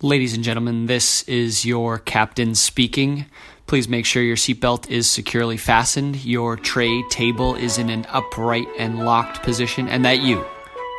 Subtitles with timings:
[0.00, 3.26] Ladies and gentlemen, this is your captain speaking.
[3.66, 8.68] Please make sure your seatbelt is securely fastened, your tray table is in an upright
[8.78, 10.46] and locked position, and that you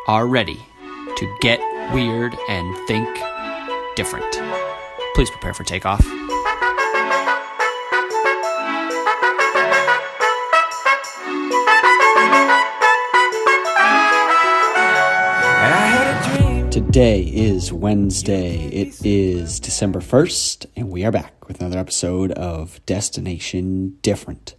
[0.10, 0.60] are ready
[1.16, 1.62] to get
[1.94, 3.08] weird and think
[3.96, 4.30] different.
[5.16, 6.06] Please prepare for takeoff.
[16.80, 18.68] Today is Wednesday.
[18.68, 24.56] It is December 1st, and we are back with another episode of Destination Different.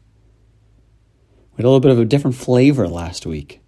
[1.53, 3.63] We had a little bit of a different flavor last week.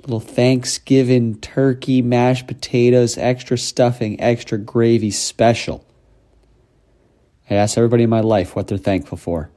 [0.00, 5.86] A little Thanksgiving turkey, mashed potatoes, extra stuffing, extra gravy special.
[7.48, 9.52] I asked everybody in my life what they're thankful for.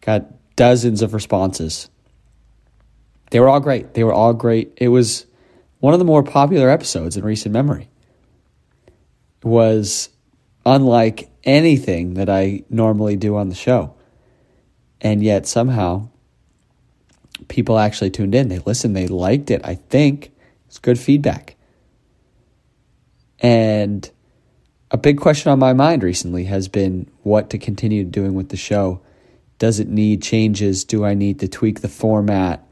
[0.00, 1.88] Got dozens of responses.
[3.30, 3.94] They were all great.
[3.94, 4.72] They were all great.
[4.78, 5.26] It was
[5.82, 7.88] one of the more popular episodes in recent memory.
[9.42, 10.10] Was
[10.64, 13.92] unlike anything that I normally do on the show.
[15.00, 16.08] And yet somehow
[17.48, 18.46] people actually tuned in.
[18.46, 20.30] They listened, they liked it, I think.
[20.68, 21.56] It's good feedback.
[23.40, 24.08] And
[24.92, 28.56] a big question on my mind recently has been what to continue doing with the
[28.56, 29.00] show.
[29.58, 30.84] Does it need changes?
[30.84, 32.64] Do I need to tweak the format?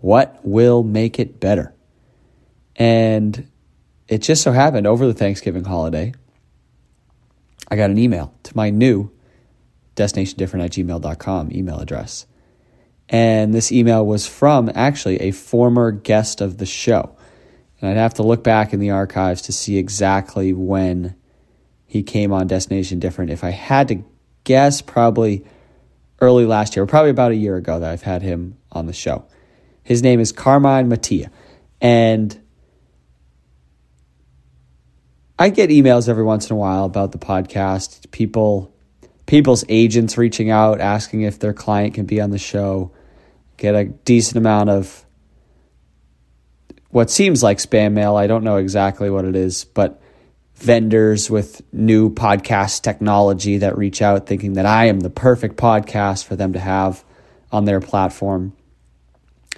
[0.00, 1.74] What will make it better?
[2.80, 3.46] And
[4.08, 6.14] it just so happened over the Thanksgiving holiday,
[7.70, 9.12] I got an email to my new
[9.96, 12.24] destinationdifferent at gmail.com email address.
[13.10, 17.14] And this email was from actually a former guest of the show.
[17.80, 21.14] And I'd have to look back in the archives to see exactly when
[21.86, 23.30] he came on Destination Different.
[23.30, 24.04] If I had to
[24.44, 25.44] guess, probably
[26.20, 29.26] early last year, probably about a year ago that I've had him on the show.
[29.82, 31.30] His name is Carmine Mattia.
[31.80, 32.39] And
[35.40, 38.10] I get emails every once in a while about the podcast.
[38.10, 38.74] People,
[39.24, 42.92] people's agents reaching out asking if their client can be on the show.
[43.56, 45.06] Get a decent amount of
[46.90, 48.16] what seems like spam mail.
[48.16, 50.02] I don't know exactly what it is, but
[50.56, 56.26] vendors with new podcast technology that reach out thinking that I am the perfect podcast
[56.26, 57.02] for them to have
[57.50, 58.52] on their platform.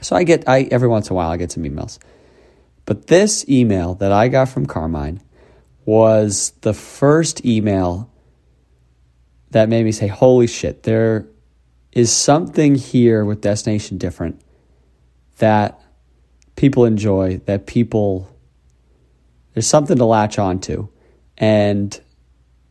[0.01, 1.99] So I get I every once in a while I get some emails.
[2.85, 5.21] But this email that I got from Carmine
[5.85, 8.11] was the first email
[9.51, 11.27] that made me say, holy shit, there
[11.93, 14.41] is something here with Destination Different
[15.39, 15.81] that
[16.57, 18.29] people enjoy, that people,
[19.53, 20.89] there's something to latch on to.
[21.37, 21.99] And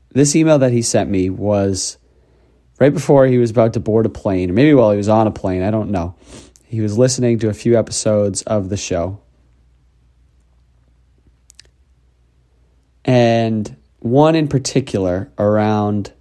[0.10, 1.98] this email that he sent me was
[2.80, 5.28] right before he was about to board a plane, or maybe while he was on
[5.28, 6.16] a plane, I don't know.
[6.66, 9.21] He was listening to a few episodes of the show
[13.06, 16.14] and one in particular around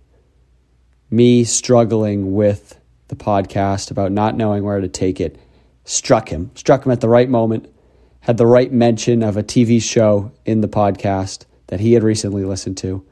[1.11, 5.39] me struggling with the podcast about not knowing where to take it
[5.85, 7.73] struck him struck him at the right moment
[8.21, 12.45] had the right mention of a TV show in the podcast that he had recently
[12.45, 13.05] listened to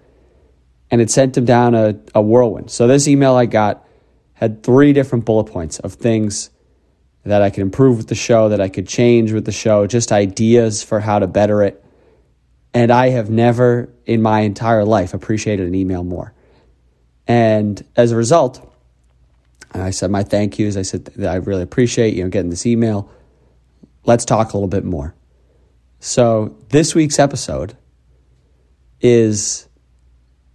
[0.91, 2.71] and it sent him down a, a whirlwind.
[2.71, 3.87] So this email I got
[4.35, 6.51] had three different bullet points of things
[7.25, 10.13] that I could improve with the show that I could change with the show just
[10.13, 11.85] ideas for how to better it
[12.79, 16.33] and I have never in my entire life appreciated an email more.
[17.27, 18.65] And as a result,
[19.73, 20.77] I said my thank yous.
[20.77, 23.11] I said I really appreciate you know getting this email.
[24.05, 25.13] Let's talk a little bit more.
[25.99, 27.77] So this week's episode
[29.01, 29.67] is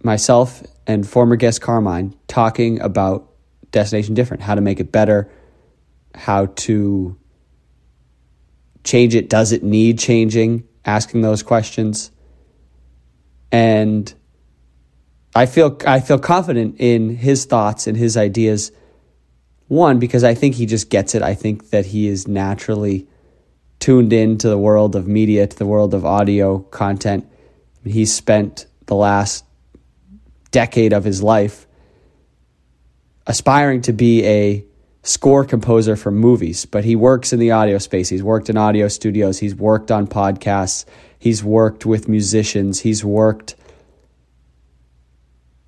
[0.02, 3.30] myself and former guest Carmine talking about
[3.70, 5.30] Destination Different, how to make it better,
[6.14, 7.18] how to
[8.82, 9.28] change it.
[9.28, 10.66] Does it need changing?
[10.84, 12.10] asking those questions.
[13.54, 14.12] And
[15.32, 18.72] I feel I feel confident in his thoughts and his ideas.
[19.68, 21.22] One, because I think he just gets it.
[21.22, 23.06] I think that he is naturally
[23.78, 27.30] tuned in to the world of media, to the world of audio content.
[27.84, 29.44] He's spent the last
[30.50, 31.68] decade of his life
[33.24, 34.64] aspiring to be a
[35.04, 38.08] score composer for movies, but he works in the audio space.
[38.08, 40.86] He's worked in audio studios, he's worked on podcasts,
[41.24, 43.54] he's worked with musicians, he's worked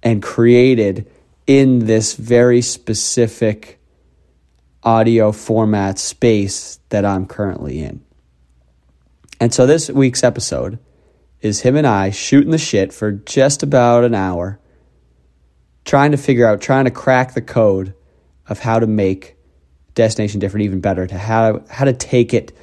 [0.02, 1.10] and created
[1.46, 3.80] in this very specific
[4.82, 8.04] audio format space that I'm currently in.
[9.40, 10.78] And so this week's episode
[11.40, 14.60] is him and I shooting the shit for just about an hour,
[15.86, 17.94] trying to figure out, trying to crack the code
[18.46, 19.38] of how to make
[19.94, 22.54] Destination Different even better, to how how to take it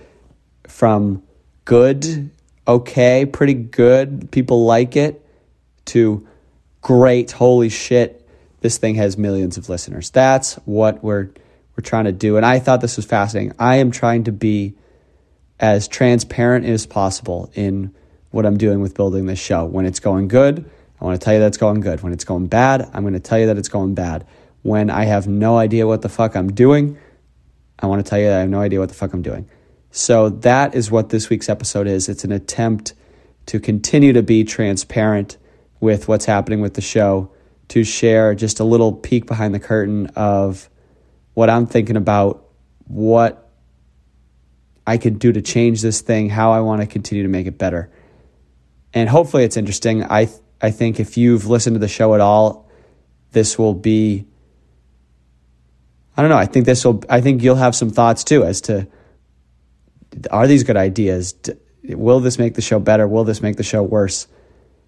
[0.67, 1.23] from
[1.65, 2.29] good
[2.67, 5.25] okay, pretty good, people like it,
[5.85, 6.27] to
[6.81, 8.27] great, holy shit,
[8.61, 10.09] this thing has millions of listeners.
[10.09, 11.29] That's what we're
[11.75, 12.37] we're trying to do.
[12.37, 13.53] And I thought this was fascinating.
[13.57, 14.75] I am trying to be
[15.59, 17.93] as transparent as possible in
[18.29, 19.65] what I'm doing with building this show.
[19.65, 20.69] When it's going good,
[21.01, 22.01] I want to tell you that it's going good.
[22.01, 24.25] When it's going bad, I'm going to tell you that it's going bad.
[24.61, 26.97] When I have no idea what the fuck I'm doing,
[27.79, 29.49] I want to tell you that I have no idea what the fuck I'm doing.
[29.95, 32.09] So that is what this week's episode is.
[32.09, 32.95] It's an attempt
[33.45, 35.37] to continue to be transparent
[35.79, 37.31] with what's happening with the show,
[37.67, 40.67] to share just a little peek behind the curtain of
[41.35, 42.43] what I'm thinking about,
[42.87, 43.51] what
[44.87, 47.59] I could do to change this thing, how I want to continue to make it
[47.59, 47.91] better.
[48.95, 50.03] And hopefully it's interesting.
[50.03, 50.27] I
[50.59, 52.67] I think if you've listened to the show at all,
[53.31, 54.25] this will be
[56.17, 56.37] I don't know.
[56.37, 57.03] I think this will.
[57.09, 58.87] I think you'll have some thoughts too as to
[60.31, 61.35] are these good ideas?
[61.83, 63.07] Will this make the show better?
[63.07, 64.27] Will this make the show worse?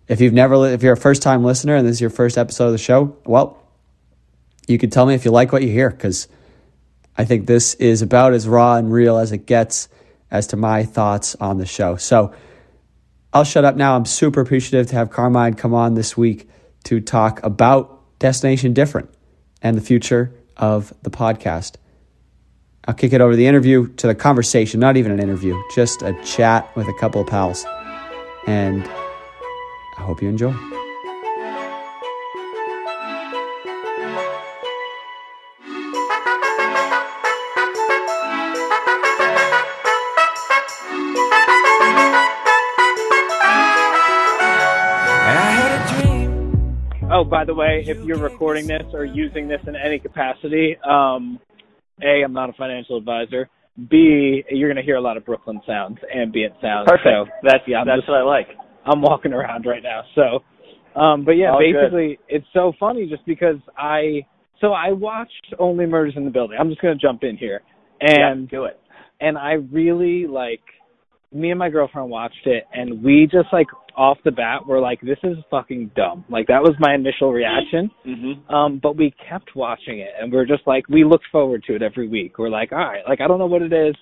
[0.08, 2.68] If you've never, if you're a first time listener and this is your first episode
[2.68, 3.62] of the show, well,
[4.68, 6.28] you can tell me if you like what you hear because
[7.18, 9.88] I think this is about as raw and real as it gets
[10.30, 11.96] as to my thoughts on the show.
[11.96, 12.34] So
[13.34, 13.96] I'll shut up now.
[13.96, 16.50] I'm super appreciative to have Carmine come on this week
[16.86, 19.10] to talk about Destination Different
[19.62, 21.76] and the future of the podcast.
[22.88, 26.04] I'll kick it over to the interview, to the conversation, not even an interview, just
[26.04, 27.66] a chat with a couple of pals.
[28.46, 28.84] And
[29.98, 30.54] I hope you enjoy.
[47.12, 51.40] Oh, by the way, if you're recording this or using this in any capacity, um,
[52.04, 53.50] A, I'm not a financial advisor.
[53.90, 56.88] B, you're going to hear a lot of Brooklyn sounds, ambient sounds.
[56.88, 57.06] Perfect.
[57.06, 58.48] So that's yeah, I'm that's just, what I like.
[58.86, 60.04] I'm walking around right now.
[60.16, 64.26] So, um, but yeah, All basically, it's so funny just because I
[64.62, 66.58] so I watched Only Murders in the Building.
[66.60, 67.62] I'm just going to jump in here,
[68.00, 68.80] and yeah, do it.
[69.20, 70.62] and I really like
[71.36, 73.68] me and my girlfriend watched it and we just like
[73.98, 76.26] off the bat were like this is fucking dumb.
[76.30, 77.92] Like that was my initial reaction.
[78.08, 78.54] Mm-hmm.
[78.54, 81.82] Um but we kept watching it and we're just like we look forward to it
[81.82, 82.38] every week.
[82.38, 83.96] We're like all right, like I don't know what it is.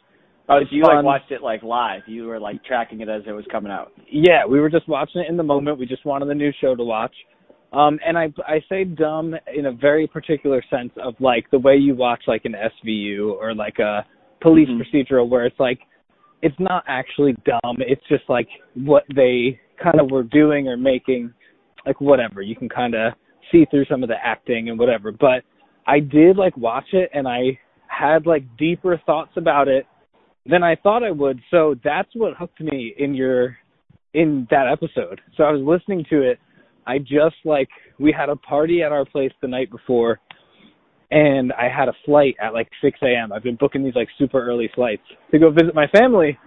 [0.50, 2.02] Oh, It's so you like watched it like live?
[2.06, 3.94] You were like tracking it as it was coming out.
[4.12, 5.80] Yeah, we were just watching it in the moment.
[5.80, 7.16] We just wanted the new show to watch.
[7.72, 11.76] Um and I I say dumb in a very particular sense of like the way
[11.78, 14.06] you watch like an SVU or like a
[14.42, 14.82] police Mhm.
[14.82, 15.80] procedural where it's like
[16.44, 17.78] it's not actually dumb.
[17.80, 21.34] It's just like what they kind of were doing or making,
[21.86, 22.42] like whatever.
[22.42, 23.14] You can kind of
[23.50, 25.14] see through some of the acting and whatever.
[25.14, 25.44] But
[25.88, 27.58] I did like watch it and I
[27.88, 29.86] had like deeper thoughts about it
[30.46, 31.40] than I thought I would.
[31.50, 33.58] So that's what hooked me in your
[34.14, 35.22] in that episode.
[35.38, 36.40] So I was listening to it.
[36.86, 37.70] I just like
[38.00, 40.20] we had a party at our place the night before
[41.14, 43.32] and I had a flight at like 6 a.m.
[43.32, 46.40] I've been booking these like super early flights to go visit my family.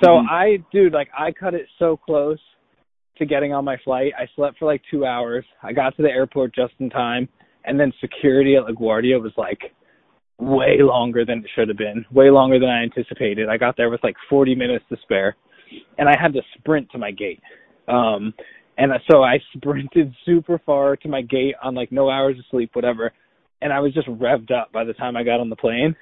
[0.00, 0.28] So Mhm.
[0.30, 2.38] I, dude, like I cut it so close
[3.16, 4.12] to getting on my flight.
[4.16, 5.44] I slept for like two hours.
[5.64, 7.28] I got to the airport just in time,
[7.64, 9.74] and then security at LaGuardia was like
[10.38, 13.48] way longer than it should have been, way longer than I anticipated.
[13.48, 15.34] I got there with like 40 minutes to spare,
[15.98, 17.40] and I had to sprint to my gate.
[17.88, 18.32] Um,
[18.78, 22.70] and so I sprinted super far to my gate on like no hours of sleep,
[22.74, 23.12] whatever
[23.60, 25.94] and I was just revved up by the time I got on the plane.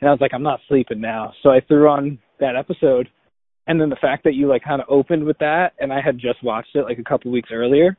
[0.00, 1.32] And I was like, I'm not sleeping now.
[1.42, 3.08] So I threw on that episode.
[3.66, 6.18] And then the fact that you like kind of opened with that and I had
[6.18, 7.96] just watched it like a couple weeks earlier,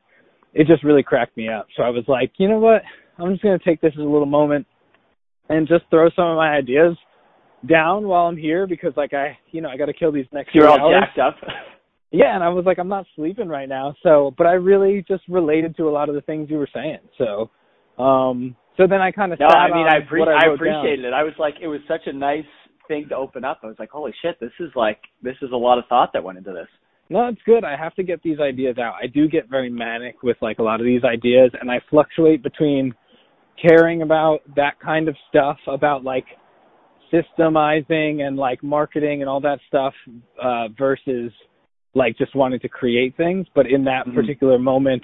[0.53, 1.67] it just really cracked me up.
[1.75, 2.81] So I was like, you know what?
[3.17, 4.67] I'm just going to take this as a little moment
[5.49, 6.95] and just throw some of my ideas
[7.67, 10.53] down while I'm here because like I, you know, I got to kill these next
[10.53, 11.03] You're all hours.
[11.15, 11.35] jacked up.
[12.11, 13.93] Yeah, and I was like, I'm not sleeping right now.
[14.01, 16.99] So, but I really just related to a lot of the things you were saying.
[17.17, 17.49] So,
[18.01, 20.75] um, so then I kind of no, I mean I, what I, I wrote down.
[20.79, 21.13] appreciated it.
[21.13, 22.45] I was like, it was such a nice
[22.87, 23.59] thing to open up.
[23.63, 26.23] I was like, holy shit, this is like this is a lot of thought that
[26.23, 26.67] went into this.
[27.09, 27.63] No, it's good.
[27.63, 28.95] I have to get these ideas out.
[29.01, 32.41] I do get very manic with like a lot of these ideas, and I fluctuate
[32.41, 32.93] between
[33.61, 36.25] caring about that kind of stuff, about like
[37.13, 39.93] systemizing and like marketing and all that stuff,
[40.43, 41.31] uh, versus
[41.93, 43.47] like just wanting to create things.
[43.55, 44.15] But in that Mhm.
[44.15, 45.03] particular moment,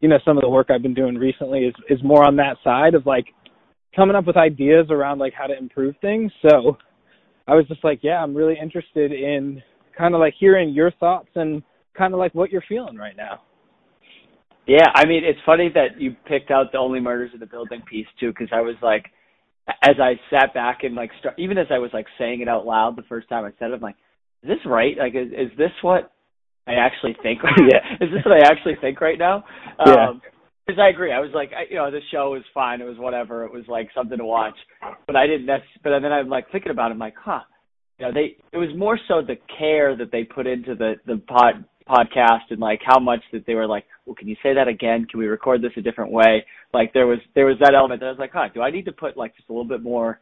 [0.00, 2.56] you know, some of the work I've been doing recently is is more on that
[2.64, 3.26] side of like
[3.94, 6.32] coming up with ideas around like how to improve things.
[6.42, 6.78] So
[7.46, 9.62] I was just like, yeah, I'm really interested in
[9.96, 11.62] kind of like hearing your thoughts and
[11.96, 13.42] kind of like what you're feeling right now.
[14.66, 17.82] Yeah, I mean, it's funny that you picked out the only murders in the building
[17.90, 19.06] piece too, because I was like,
[19.82, 22.66] as I sat back and like, start, even as I was like saying it out
[22.66, 23.96] loud the first time I said it, I'm like,
[24.42, 24.96] is this right?
[24.96, 26.12] Like, is, is this what
[26.70, 27.40] I actually think.
[27.58, 27.80] yeah.
[28.00, 29.44] Is this what I actually think right now?
[29.84, 30.10] Yeah.
[30.10, 30.22] Um,
[30.66, 31.12] because I agree.
[31.12, 32.80] I was like, I, you know, the show was fine.
[32.80, 33.44] It was whatever.
[33.44, 34.54] It was like something to watch,
[35.04, 35.46] but I didn't.
[35.46, 35.64] That's.
[35.82, 36.94] But then I'm like thinking about it.
[36.94, 37.40] I'm like, huh.
[37.98, 38.36] You know, they.
[38.52, 42.60] It was more so the care that they put into the the pod podcast and
[42.60, 45.06] like how much that they were like, well, can you say that again?
[45.10, 46.44] Can we record this a different way?
[46.72, 48.84] Like there was there was that element that I was like, huh, do I need
[48.84, 50.20] to put like just a little bit more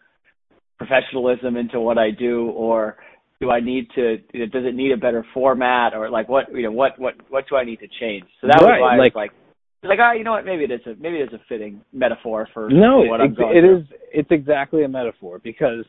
[0.78, 2.96] professionalism into what I do, or
[3.40, 4.18] do I need to?
[4.18, 7.56] Does it need a better format, or like what you know what what what do
[7.56, 8.24] I need to change?
[8.40, 9.30] So that Right, was why like- I was like.
[9.84, 10.44] Like ah, you know what?
[10.44, 13.30] Maybe it is a maybe it is a fitting metaphor for No, for what it,
[13.30, 13.84] it through.
[14.12, 15.84] It's exactly a metaphor because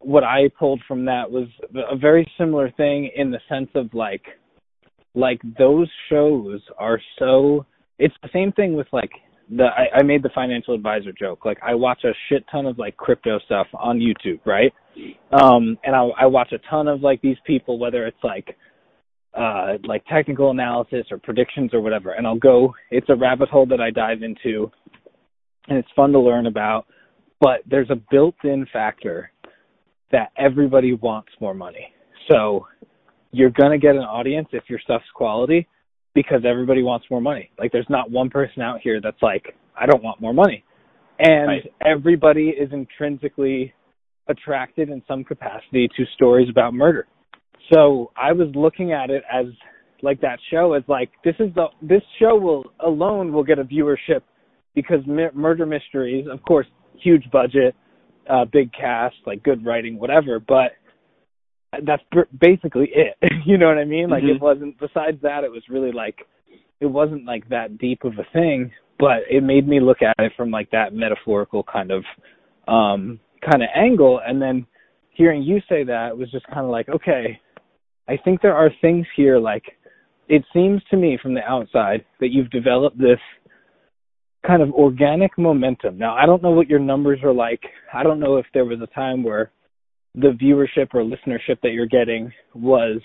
[0.00, 4.22] what I pulled from that was a very similar thing in the sense of like,
[5.14, 7.66] like those shows are so.
[7.98, 9.10] It's the same thing with like
[9.50, 9.64] the.
[9.64, 11.44] I, I made the financial advisor joke.
[11.44, 14.72] Like I watch a shit ton of like crypto stuff on YouTube, right?
[15.32, 18.56] Um, and I, I watch a ton of like these people, whether it's like
[19.34, 23.66] uh like technical analysis or predictions or whatever and I'll go it's a rabbit hole
[23.66, 24.70] that I dive into
[25.68, 26.86] and it's fun to learn about
[27.40, 29.30] but there's a built-in factor
[30.10, 31.92] that everybody wants more money
[32.30, 32.66] so
[33.30, 35.68] you're to get an audience if your stuff's quality
[36.14, 39.86] because everybody wants more money like there's not one person out here that's like I
[39.86, 40.64] don't want more money
[41.18, 41.72] and Right.
[41.84, 43.72] everybody is intrinsically
[44.28, 47.06] attracted in some capacity to stories about murder
[47.72, 49.46] so I was looking at it as
[50.02, 53.64] like that show as like this is the this show will alone will get a
[53.64, 54.20] viewership
[54.74, 56.66] because mi- murder mysteries, of course,
[57.02, 57.74] huge budget,
[58.30, 60.38] uh, big cast, like good writing, whatever.
[60.38, 60.72] But
[61.84, 63.16] that's b- basically it.
[63.46, 64.08] you know what I mean?
[64.08, 64.36] Like Mhm.
[64.36, 64.78] it wasn't.
[64.78, 66.26] Besides that, it was really like
[66.80, 68.70] it wasn't like that deep of a thing.
[68.98, 72.04] But it made me look at it from like that metaphorical kind of
[72.66, 74.66] um kind of angle, and then
[75.10, 77.40] hearing you say that was just kind of like okay
[78.08, 79.64] I think there are things here like
[80.28, 83.20] it seems to me from the outside that you've developed this
[84.46, 85.98] kind of organic momentum.
[85.98, 87.60] Now, I don't know what your numbers are like.
[87.92, 89.50] I don't know if there was a time where
[90.20, 93.00] the viewership or listenership that you're getting was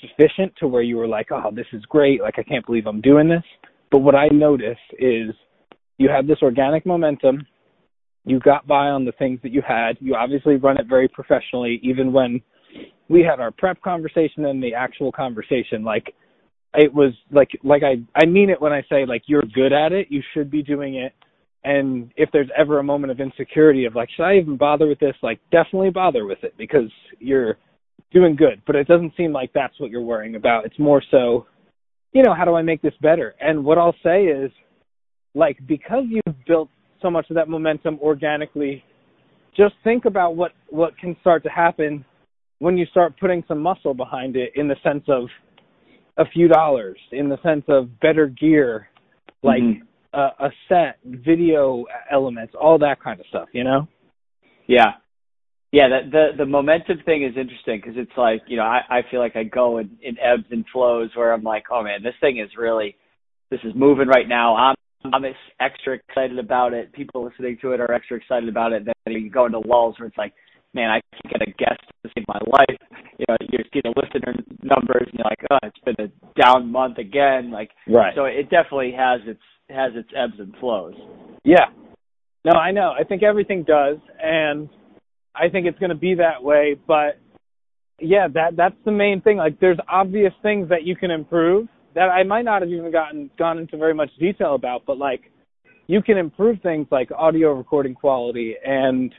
[0.00, 2.20] sufficient to where you were like, "Oh, this is great.
[2.20, 3.44] Like I can't believe I'm doing this."
[3.90, 5.30] But what I notice is
[5.98, 7.46] you have this organic momentum.
[8.24, 9.96] You got by on the things that you had.
[10.00, 12.40] You obviously run it very professionally even when
[13.08, 16.14] we had our prep conversation and the actual conversation like
[16.74, 19.92] it was like like I I mean it when I say like you're good at
[19.92, 21.12] it, you should be doing it.
[21.64, 25.00] And if there's ever a moment of insecurity of like should I even bother with
[25.00, 25.16] this?
[25.22, 27.56] Like definitely bother with it because you're
[28.12, 28.62] doing good.
[28.66, 30.66] But it doesn't seem like that's what you're worrying about.
[30.66, 31.46] It's more so
[32.12, 33.34] you know, how do I make this better?
[33.40, 34.50] And what I'll say is
[35.34, 36.68] like because you've built
[37.02, 38.82] so much of that momentum organically,
[39.56, 42.04] just think about what what can start to happen
[42.60, 45.28] when you start putting some muscle behind it in the sense of
[46.16, 48.88] a few dollars, in the sense of better gear,
[49.42, 49.82] like Mhm.
[50.14, 53.88] A, a set, video elements, all that kind of stuff, you know?
[54.66, 54.92] Yeah.
[55.72, 59.00] Yeah, the the, the momentum thing is interesting because it's like, you know, I, I
[59.10, 62.14] feel like I go in, in ebbs and flows where I'm like, oh man, this
[62.20, 62.96] thing is really,
[63.50, 64.54] this is moving right now.
[64.56, 64.74] I'm
[65.12, 66.92] I'm ex- extra excited about it.
[66.92, 68.84] People listening to it are extra excited about it.
[68.86, 70.32] Then you go into lulls where it's like,
[70.74, 72.78] man, I can't get a guest to save my life.
[73.18, 76.70] You know, you're seeing the listener numbers, and you're like, oh, it's been a down
[76.72, 77.50] month again.
[77.50, 78.14] Like, Right.
[78.16, 79.40] so it definitely has its
[79.74, 80.94] has its ebbs and flows.
[81.44, 81.66] Yeah.
[82.44, 82.92] No, I know.
[82.98, 84.68] I think everything does, and
[85.34, 86.76] I think it's going to be that way.
[86.86, 87.18] But
[88.00, 89.38] yeah, that that's the main thing.
[89.38, 93.30] Like, there's obvious things that you can improve that I might not have even gotten
[93.38, 95.30] gone into very much detail about, but like,
[95.86, 99.12] you can improve things like audio recording quality and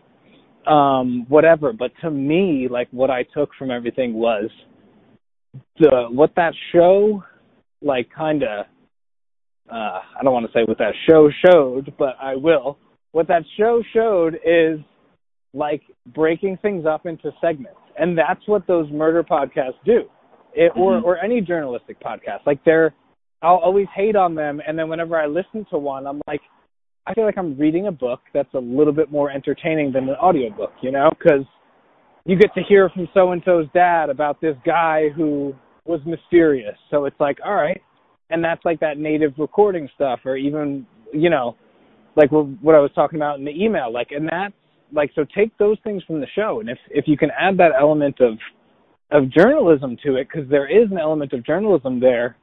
[0.68, 1.74] um whatever.
[1.74, 4.50] But to me, like, what I took from everything was
[5.80, 7.24] the what that show
[7.82, 8.66] like kind of
[9.72, 12.78] uh, I don't want to say what that show showed, but I will.
[13.12, 14.80] What that show showed is
[15.54, 15.82] like
[16.14, 20.10] breaking things up into segments, and that's what those murder podcasts do,
[20.54, 21.04] it, or Mhm.
[21.04, 22.46] or any journalistic podcast.
[22.46, 22.94] Like they're,
[23.42, 26.42] I'll always hate on them, and then whenever I listen to one, I'm like,
[27.08, 30.16] I feel like I'm reading a book that's a little bit more entertaining than an
[30.16, 31.46] audiobook, you know, because
[32.26, 35.54] you get to hear from so and so's dad about this guy who
[35.86, 36.76] was mysterious.
[36.90, 37.82] So it's like, all right,
[38.30, 41.56] and that's like that native recording stuff or even you know
[42.16, 44.54] like what, i was talking about in the email like and that's
[44.92, 46.60] like so take those things from the show.
[46.60, 48.38] And if if you can add that element of
[49.12, 52.38] of journalism to it because there is an element of journalism there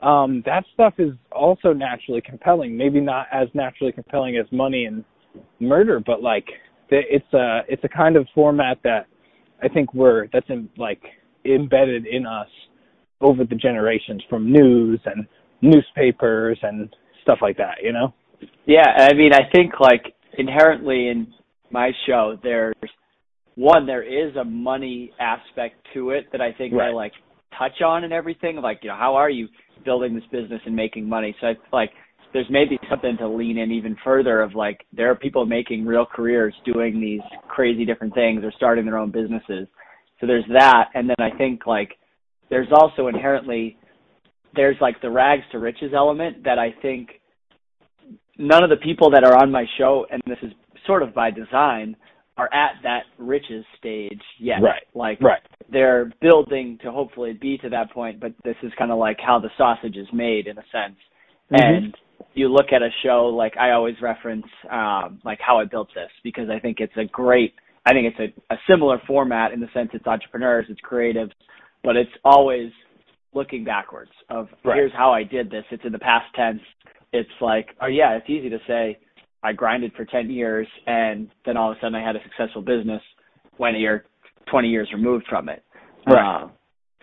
[0.00, 2.76] um that stuff is also naturally compelling.
[2.76, 5.04] Maybe not as naturally compelling as money and
[5.58, 6.46] murder but like
[6.90, 9.06] it's a it's a kind of format that
[9.64, 11.02] i think we're that's in like
[11.44, 12.46] embedded in us
[13.20, 15.26] over the generations from news and
[15.62, 18.12] newspapers and stuff like that, you know?
[18.66, 21.28] Yeah, I mean, I think like inherently in
[21.70, 22.74] my show, there's
[23.54, 26.90] one, there is a money aspect to it that I think right.
[26.90, 27.12] I like
[27.58, 28.56] touch on and everything.
[28.56, 29.48] Like, you know, how are you
[29.84, 31.34] building this business and making money?
[31.40, 31.90] So I like
[32.32, 36.04] there's maybe something to lean in even further of like there are people making real
[36.04, 39.68] careers doing these crazy different things or starting their own businesses.
[40.20, 41.96] So there's that and then I think like
[42.50, 43.76] there's also inherently
[44.54, 47.08] there's like the rags to riches element that I think
[48.38, 50.52] none of the people that are on my show and this is
[50.86, 51.96] sort of by design
[52.36, 54.60] are at that riches stage yet.
[54.60, 54.82] Right.
[54.94, 55.40] Like right.
[55.70, 59.38] they're building to hopefully be to that point, but this is kind of like how
[59.38, 60.98] the sausage is made in a sense.
[61.52, 61.54] Mm-hmm.
[61.62, 61.96] And
[62.34, 66.10] you look at a show like I always reference um like how I built this
[66.22, 67.54] because I think it's a great
[67.86, 71.32] I think it's a, a similar format in the sense it's entrepreneurs, it's creatives,
[71.84, 72.72] but it's always
[73.34, 74.76] looking backwards of right.
[74.76, 75.64] here's how I did this.
[75.70, 76.60] It's in the past tense.
[77.12, 78.98] It's like, oh yeah, it's easy to say
[79.42, 82.62] I grinded for 10 years and then all of a sudden I had a successful
[82.62, 83.02] business
[83.58, 84.04] when you're
[84.50, 85.62] 20 years removed from it.
[86.06, 86.44] Right.
[86.44, 86.48] Uh,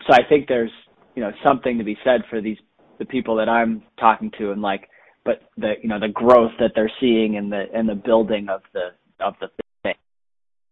[0.06, 0.72] so I think there's,
[1.14, 2.58] you know, something to be said for these,
[2.98, 4.88] the people that I'm talking to and like,
[5.24, 8.62] but the, you know, the growth that they're seeing and the, and the building of
[8.72, 8.88] the,
[9.24, 9.48] of the
[9.82, 9.94] thing.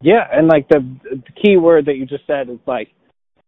[0.02, 0.26] Yeah.
[0.30, 2.88] And like the, the key word that you just said is like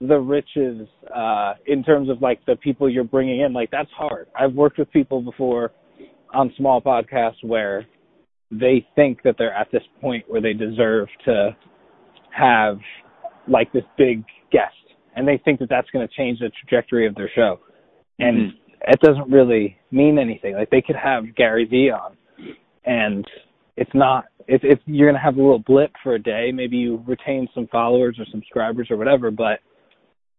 [0.08, 4.26] the riches, uh, in terms of like the people you're bringing in, like that's hard.
[4.38, 5.72] I've worked with people before
[6.34, 7.86] on small podcasts where
[8.50, 11.56] they think that they're at this point where they deserve to
[12.30, 12.78] have
[13.48, 14.74] like this big guest
[15.16, 17.58] and they think that that's going to change the trajectory of their show
[18.18, 18.90] and mm-hmm.
[18.90, 22.16] it doesn't really mean anything like they could have Gary Vee on
[22.84, 23.26] and
[23.76, 26.76] it's not it's it's you're going to have a little blip for a day maybe
[26.76, 29.60] you retain some followers or subscribers or whatever but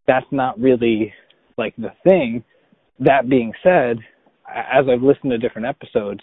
[0.08, 1.14] that's not really
[1.58, 2.44] like the thing
[3.00, 3.98] that being said
[4.48, 6.22] as I've listened to different episodes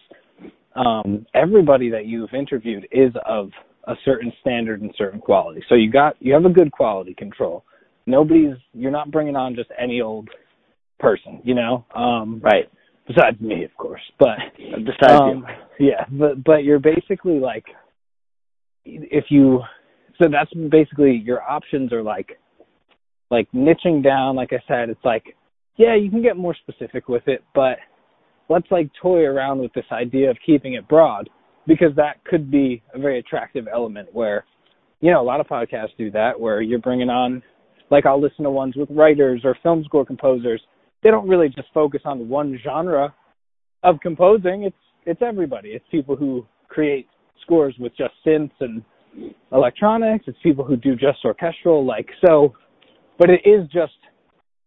[0.75, 3.51] um, everybody that you've interviewed is of
[3.85, 5.63] a certain standard and certain quality.
[5.69, 7.65] So you got you have a good quality control.
[8.07, 10.29] Nobody's you're not bringing on just any old
[10.99, 11.85] person, you know.
[11.95, 12.71] Um, right.
[13.07, 15.47] Besides me, of course, but besides um,
[15.79, 16.05] you, yeah.
[16.11, 17.65] But but you're basically like
[18.85, 19.61] if you
[20.23, 22.39] so that's basically your options are like
[23.31, 24.37] like niching down.
[24.37, 25.37] Like I said, it's like
[25.77, 27.79] yeah, you can get more specific with it, but
[28.51, 31.31] let's like toy around with this idea of keeping it broad
[31.67, 34.45] because that could be a very attractive element where
[35.01, 37.43] you know a lot of podcasts do that where you're bringing on
[37.91, 40.61] like I'll listen to ones with writers or film score composers.
[41.03, 43.15] They don't really just focus on one genre
[43.83, 44.65] of composing.
[44.65, 45.71] It's it's everybody.
[45.71, 47.09] It's people who create
[47.43, 48.83] scores with just synths and
[49.53, 50.27] electronics.
[50.29, 52.55] It's people who do just orchestral like so
[53.21, 53.93] but it is just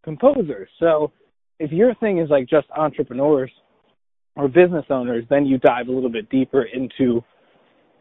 [0.05, 1.11] composers so
[1.59, 3.51] if your thing is like just entrepreneurs
[4.35, 7.23] or business owners, then you dive a little bit deeper into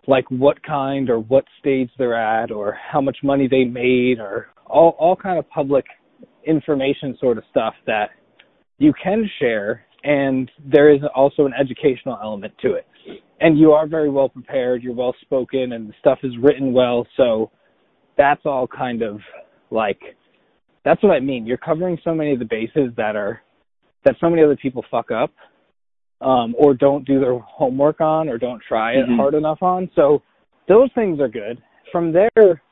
[0.07, 4.49] like what kind or what stage they're at or how much money they made or
[4.67, 5.85] all all kind of public
[6.47, 8.11] information sort of stuff that
[8.79, 12.87] you can share and there is also an educational element to it.
[13.41, 17.07] And you are very well prepared, you're well spoken and the stuff is written well,
[17.17, 17.51] so
[18.19, 19.21] that's all kind of
[19.71, 20.01] like
[20.85, 21.47] that's what I mean.
[21.47, 23.41] You're covering so many of the bases that are
[24.05, 25.31] that so many other people fuck up
[26.21, 29.17] um, or don't do their homework on or don't try it mm-hmm.
[29.17, 29.91] hard enough on.
[29.95, 30.23] So
[30.69, 31.63] those things are good.
[31.91, 32.63] From there,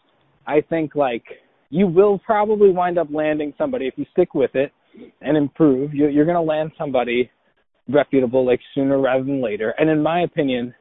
[0.47, 1.25] I think like
[1.71, 4.73] you will probably wind up landing somebody if you stick with it
[5.21, 5.95] and improve.
[5.95, 7.31] You, you're going to land somebody
[7.89, 9.75] reputable like sooner rather than later.
[9.79, 10.75] And in my opinion,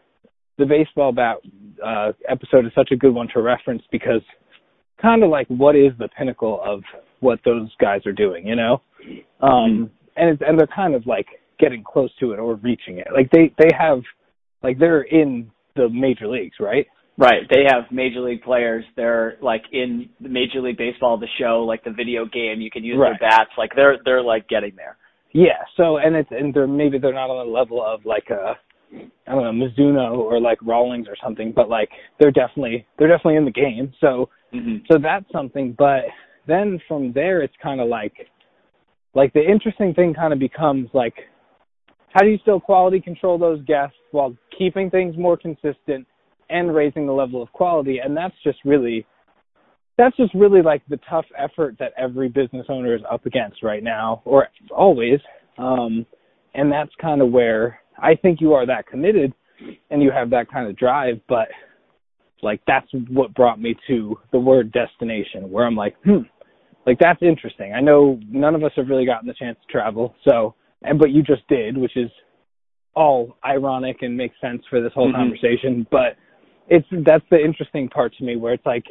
[0.57, 1.37] the baseball bat
[1.85, 4.21] uh, episode is such a good one to reference because
[5.01, 6.81] kind of like what is the pinnacle of
[7.19, 8.81] what those guys are doing, you know?
[9.41, 11.27] Um, and it's, and they're kind of like
[11.59, 13.07] getting close to it or reaching it.
[13.13, 14.01] Like they they have
[14.63, 16.87] like they're in the major leagues, right?
[17.17, 17.43] Right.
[17.49, 18.85] They have major league players.
[18.95, 22.61] They're like in the Major League Baseball, the show, like the video game.
[22.61, 23.13] You can use right.
[23.19, 23.51] their bats.
[23.57, 24.95] Like they're they're like getting there.
[25.33, 25.59] Yeah.
[25.75, 28.53] So and it's and they're maybe they're not on the level of like a
[29.27, 33.35] I don't know Mizuno or like Rawlings or something, but like they're definitely they're definitely
[33.35, 33.91] in the game.
[33.99, 34.77] So mm-hmm.
[34.91, 35.75] so that's something.
[35.77, 36.05] But
[36.47, 38.13] then from there, it's kind of like
[39.13, 41.15] like the interesting thing kind of becomes like
[42.09, 46.07] how do you still quality control those guests while keeping things more consistent
[46.49, 47.99] and raising the level of quality?
[47.99, 49.05] And that's just really
[49.97, 53.83] that's just really like the tough effort that every business owner is up against right
[53.83, 55.19] now or always.
[55.57, 56.05] Um
[56.55, 59.33] and that's kind of where I think you are that committed
[59.91, 61.49] and you have that kind of drive, but
[62.41, 66.23] like that's what brought me to the word destination where I'm like, hmm,
[66.85, 67.73] like that's interesting.
[67.73, 71.11] I know none of us have really gotten the chance to travel, so and but
[71.11, 72.09] you just did, which is
[72.95, 75.17] all ironic and makes sense for this whole mm-hmm.
[75.17, 75.87] conversation.
[75.91, 76.17] But
[76.67, 78.85] it's that's the interesting part to me, where it's like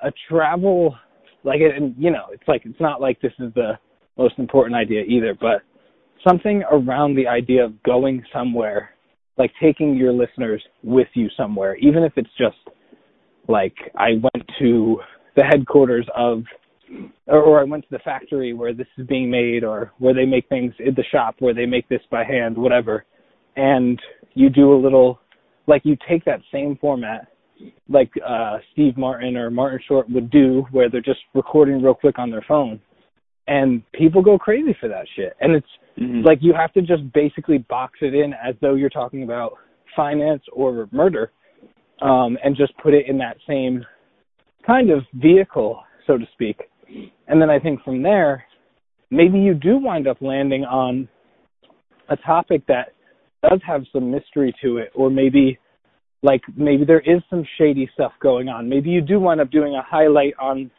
[0.00, 0.94] a travel,
[1.42, 3.78] like and you know, it's like it's not like this is the
[4.16, 5.62] most important idea either, but
[6.26, 8.90] something around the idea of going somewhere,
[9.38, 12.56] like taking your listeners with you somewhere, even if it's just
[13.48, 15.00] like I went to
[15.36, 16.44] the headquarters of
[17.26, 20.26] or, or I went to the factory where this is being made or where they
[20.26, 23.04] make things in the shop where they make this by hand, whatever.
[23.56, 24.00] And
[24.34, 25.20] you do a little
[25.66, 27.28] like you take that same format
[27.88, 32.18] like uh Steve Martin or Martin Short would do where they're just recording real quick
[32.18, 32.80] on their phone.
[33.46, 35.36] And people go crazy for that shit.
[35.40, 35.66] And it's
[35.98, 36.22] mm-hmm.
[36.22, 39.54] like you have to just basically box it in as though you're talking about
[39.94, 41.30] finance or murder.
[42.02, 43.84] Um and just put it in that same
[44.66, 46.58] kind of vehicle, so to speak.
[47.28, 48.44] And then I think from there,
[49.10, 51.08] maybe you do wind up landing on
[52.08, 52.92] a topic that
[53.48, 55.58] does have some mystery to it, or maybe
[56.22, 58.68] like maybe there is some shady stuff going on.
[58.68, 60.70] Maybe you do wind up doing a highlight on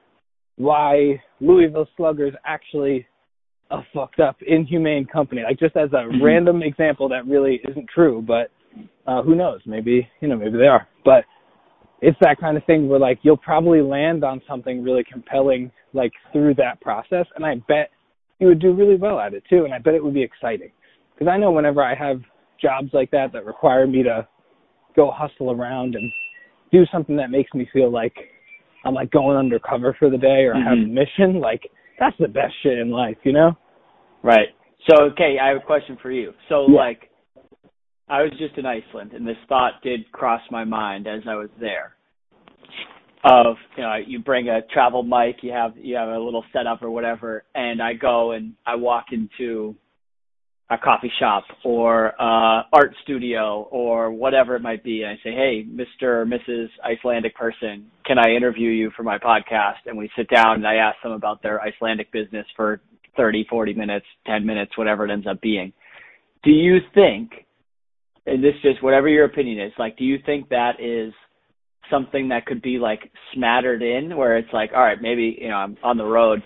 [0.58, 3.06] why Louisville Sluggers actually
[3.72, 5.42] a fucked up, inhumane company.
[5.44, 6.24] Like just as a mm-hmm.
[6.24, 8.52] random example that really isn't true, but
[9.08, 9.62] uh who knows?
[9.66, 10.88] Maybe you know, maybe they are.
[11.04, 11.26] But
[12.02, 16.12] it's that kind of thing where like you'll probably land on something really compelling like
[16.32, 17.90] through that process and I bet
[18.40, 20.72] you would do really well at it too and I bet it would be exciting
[21.14, 22.22] because I know whenever I have
[22.62, 24.28] jobs like that that require me to
[24.96, 26.12] go hustle around and
[26.72, 28.16] do something that makes me feel like
[28.86, 30.68] I'm like going undercover for the day or mm-hmm.
[30.68, 31.70] have a mission like
[32.00, 33.52] that's the best shit in life you know
[34.24, 34.50] right
[34.90, 36.78] so okay I have a question for you so yeah.
[36.78, 37.10] like
[38.08, 41.50] I was just in Iceland, and this thought did cross my mind as I was
[41.60, 41.94] there.
[43.24, 46.84] Of you know, you bring a travel mic, you have you have a little setup
[46.84, 49.76] or whatever, and I go and I walk into
[50.70, 55.32] a coffee shop or a art studio or whatever it might be, and I say,
[55.32, 56.04] "Hey, Mr.
[56.04, 56.70] or Mrs.
[56.84, 60.76] Icelandic person, can I interview you for my podcast?" And we sit down and I
[60.76, 62.82] ask them about their Icelandic business for
[63.16, 65.72] 30, 40 minutes, 10 minutes, whatever it ends up being.
[66.44, 67.46] Do you think
[68.26, 71.14] and this just whatever your opinion is, like, do you think that is
[71.92, 75.58] something that could be like smattered in, where it's like, all right, maybe you know
[75.58, 76.42] I'm on the road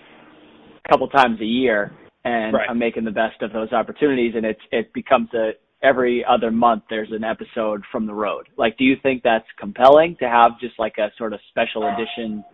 [0.84, 1.92] a couple times a year,
[2.24, 2.68] and right.
[2.68, 5.52] I'm making the best of those opportunities, and it's it becomes a
[5.82, 8.48] every other month there's an episode from the road.
[8.58, 12.44] Like, do you think that's compelling to have just like a sort of special edition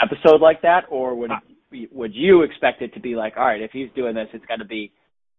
[0.00, 1.30] episode like that, or would
[1.92, 4.56] would you expect it to be like, all right, if he's doing this, it's got
[4.56, 4.92] to be,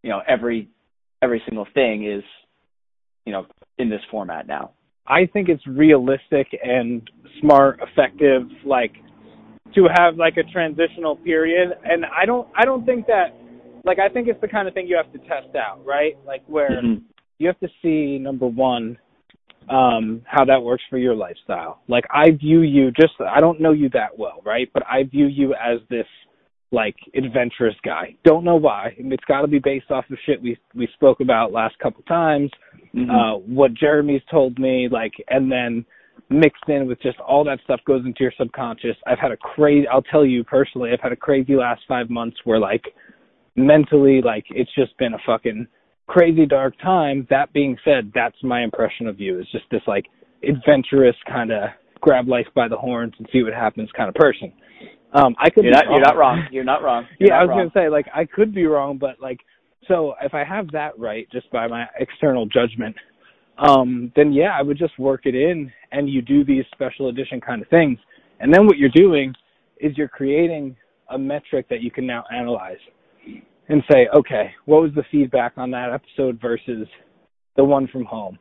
[0.03, 0.69] you know, every
[1.21, 2.23] every single thing is
[3.29, 3.45] you know,
[3.77, 4.71] in this format now?
[5.05, 7.07] I think it's realistic and
[7.39, 8.93] smart, effective, like
[9.75, 11.69] to have like a transitional period.
[11.83, 13.35] And I don't, I don't think that,
[13.83, 16.17] like, I think it's the kind of thing you have to test out, right?
[16.25, 17.03] Like where mm-hmm.
[17.37, 18.97] you have to see number one,
[19.69, 21.81] um, how that works for your lifestyle.
[21.87, 24.69] Like I view you just, I don't know you that well, right?
[24.73, 26.07] But I view you as this
[26.71, 28.15] like adventurous guy.
[28.23, 28.93] Don't know why.
[28.97, 32.51] It's got to be based off of shit we we spoke about last couple times.
[32.95, 33.09] Mm-hmm.
[33.09, 35.85] Uh, what Jeremy's told me, like, and then
[36.29, 38.95] mixed in with just all that stuff goes into your subconscious.
[39.07, 39.87] I've had a crazy.
[39.87, 42.83] I'll tell you personally, I've had a crazy last five months where like
[43.65, 45.67] mentally, like it's just been a fucking
[46.07, 47.27] crazy dark time.
[47.29, 49.39] That being said, that's my impression of you.
[49.39, 50.05] Is just this like
[50.47, 51.69] adventurous kind of
[52.01, 54.53] grab life by the horns and see what happens kind of person.
[55.13, 56.47] Um, I could you're not, you're not wrong.
[56.51, 57.07] You're not wrong.
[57.19, 57.69] You're yeah, not I was wrong.
[57.73, 59.39] gonna say like I could be wrong, but like
[59.87, 62.95] so if I have that right just by my external judgment,
[63.57, 67.41] um, then yeah, I would just work it in and you do these special edition
[67.41, 67.97] kind of things.
[68.39, 69.33] And then what you're doing
[69.81, 70.75] is you're creating
[71.09, 72.77] a metric that you can now analyze
[73.69, 76.87] and say, okay, what was the feedback on that episode versus
[77.55, 78.37] the one from home?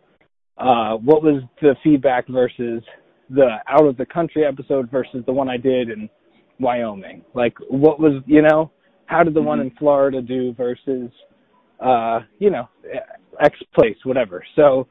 [0.57, 2.83] Uh, what was the feedback versus
[3.31, 6.09] the out of the country episode versus the one I did in
[6.59, 7.23] Wyoming?
[7.35, 8.73] Like, what was, you know,
[9.07, 9.49] how did the mm-hmm.
[9.49, 11.11] one in Florida do versus,
[11.79, 12.69] uh, you know,
[13.41, 14.45] X place, whatever.
[14.57, 14.89] So,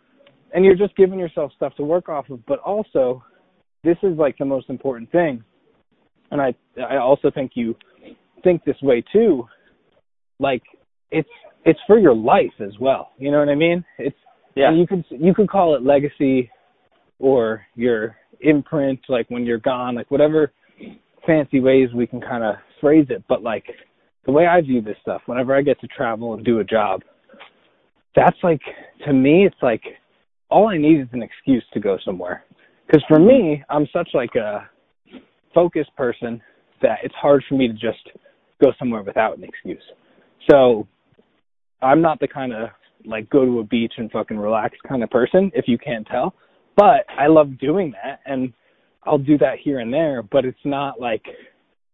[0.54, 3.24] and you're just giving yourself stuff to work off of, but also,
[3.84, 5.44] this is like the most important thing.
[6.32, 7.76] And I, I also think you
[8.44, 9.48] think this way too.
[10.40, 10.64] Like,
[11.12, 11.30] it's,
[11.66, 13.12] it's for your life as well.
[13.18, 13.84] You know what I mean?
[13.98, 14.16] It's,
[14.56, 14.72] yeah.
[14.74, 16.50] you could, you could call it legacy
[17.20, 20.52] or your imprint, like when you're gone, like whatever
[21.26, 23.66] fancy ways we can kind of phrase it, but like
[24.26, 27.02] the way I view this stuff, whenever I get to travel and do a job,
[28.16, 28.62] that's like
[29.06, 29.84] to me, it's like
[30.50, 32.44] all I need is an excuse to go somewhere.
[32.86, 34.70] Because for me, I'm such like a
[35.54, 36.42] focused person
[36.82, 38.10] that it's hard for me to just
[38.64, 39.82] go somewhere without an excuse.
[40.50, 40.88] So
[41.82, 42.70] I'm not the kind of
[43.06, 46.34] like go to a beach and fucking relax kind of person, if you can't tell.
[46.76, 48.54] But I love doing that and
[49.04, 51.24] I'll do that here and there, but it's not like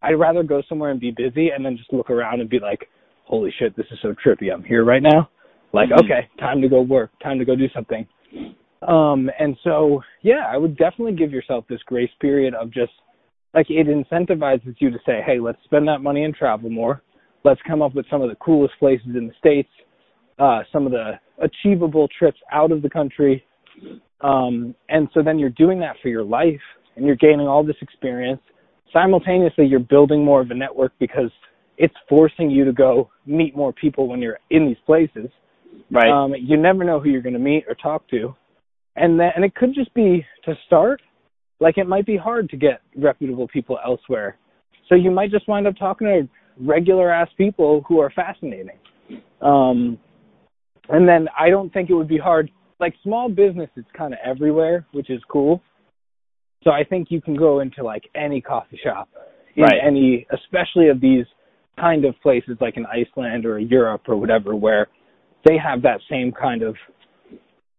[0.01, 2.89] I'd rather go somewhere and be busy and then just look around and be like,
[3.25, 4.51] holy shit, this is so trippy.
[4.53, 5.29] I'm here right now.
[5.71, 6.05] Like, mm-hmm.
[6.05, 8.05] okay, time to go work, time to go do something.
[8.87, 12.91] Um, and so, yeah, I would definitely give yourself this grace period of just
[13.53, 17.01] like it incentivizes you to say, hey, let's spend that money and travel more.
[17.43, 19.69] Let's come up with some of the coolest places in the States,
[20.39, 23.43] uh, some of the achievable trips out of the country.
[24.21, 26.61] Um, and so then you're doing that for your life
[26.95, 28.41] and you're gaining all this experience.
[28.91, 31.31] Simultaneously, you're building more of a network because
[31.77, 35.29] it's forcing you to go meet more people when you're in these places.
[35.91, 36.09] Right.
[36.09, 38.35] Um, you never know who you're going to meet or talk to,
[38.95, 41.01] and then and it could just be to start.
[41.59, 44.37] Like it might be hard to get reputable people elsewhere,
[44.87, 48.77] so you might just wind up talking to regular ass people who are fascinating.
[49.41, 49.97] Um,
[50.89, 52.49] and then I don't think it would be hard.
[52.79, 55.61] Like small business is kind of everywhere, which is cool.
[56.63, 59.09] So I think you can go into like any coffee shop
[59.55, 59.79] in right.
[59.85, 61.25] any, especially of these
[61.79, 64.87] kind of places like in Iceland or Europe or whatever, where
[65.45, 66.75] they have that same kind of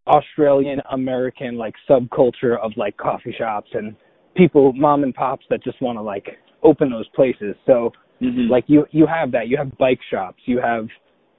[0.07, 3.97] Australian American like subculture of like coffee shops and
[4.37, 6.27] people, mom and pops that just want to like
[6.63, 7.55] open those places.
[7.67, 7.93] So
[8.25, 8.51] mm-hmm.
[8.51, 9.49] like you you have that.
[9.49, 10.43] You have bike shops.
[10.47, 10.87] You have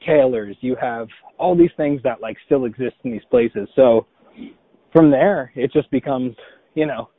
[0.06, 0.56] tailors.
[0.62, 3.68] You have all these things that like still exist in these places.
[3.76, 4.06] So
[4.94, 6.36] from there, it just becomes
[6.74, 7.10] you know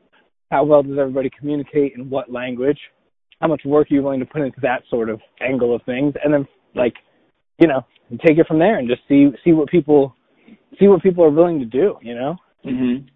[0.50, 2.78] how well does everybody communicate in what language
[3.40, 6.14] how much work are you willing to put into that sort of angle of things
[6.22, 6.94] and then like
[7.58, 7.84] you know
[8.26, 10.14] take it from there and just see see what people
[10.78, 13.06] see what people are willing to do you know mhm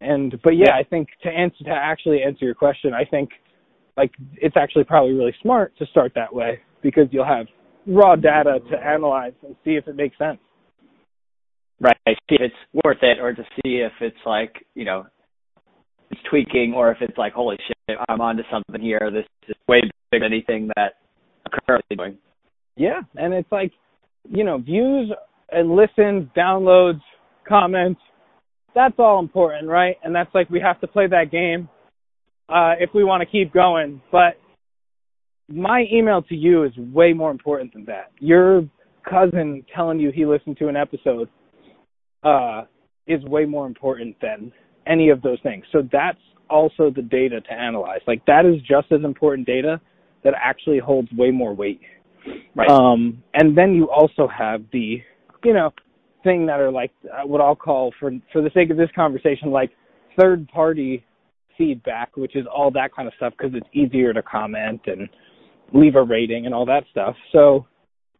[0.00, 3.30] and but yeah, yeah i think to answer to actually answer your question i think
[4.00, 7.46] like it's actually probably really smart to start that way because you'll have
[7.86, 10.38] raw data to analyze and see if it makes sense
[11.80, 15.04] right see if it's worth it or to see if it's like you know
[16.10, 19.10] it's tweaking or if it's like, holy shit, I'm onto something here.
[19.12, 20.94] This is way bigger than anything that
[21.46, 22.18] I'm currently doing.
[22.76, 23.72] Yeah, and it's like,
[24.28, 25.12] you know, views
[25.50, 27.00] and listens, downloads,
[27.48, 28.00] comments.
[28.74, 29.96] That's all important, right?
[30.02, 31.68] And that's like we have to play that game
[32.50, 34.00] uh, if we want to keep going.
[34.10, 34.38] But
[35.48, 38.12] my email to you is way more important than that.
[38.18, 38.62] Your
[39.08, 41.28] cousin telling you he listened to an episode
[42.22, 42.62] uh,
[43.06, 44.52] is way more important than
[44.86, 45.64] any of those things.
[45.72, 48.00] So that's also the data to analyze.
[48.06, 49.80] Like that is just as important data
[50.24, 51.80] that actually holds way more weight.
[52.54, 52.68] Right.
[52.68, 55.00] Um, and then you also have the,
[55.44, 55.70] you know,
[56.22, 59.50] thing that are like uh, what I'll call for for the sake of this conversation,
[59.50, 59.70] like
[60.18, 61.04] third party
[61.60, 65.10] feedback, which is all that kind of stuff because it's easier to comment and
[65.74, 67.14] leave a rating and all that stuff.
[67.32, 67.66] So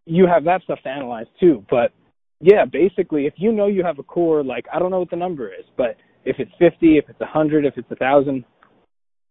[0.05, 1.65] you have that stuff to analyze too.
[1.71, 1.93] But
[2.41, 5.17] yeah, basically, if you know you have a core, like I don't know what the
[5.17, 8.45] number is, but if it's 50, if it's 100, if it's a 1,000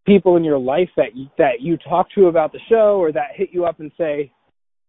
[0.08, 3.28] people in your life that you, that you talk to about the show or that
[3.36, 4.32] hit you up and say,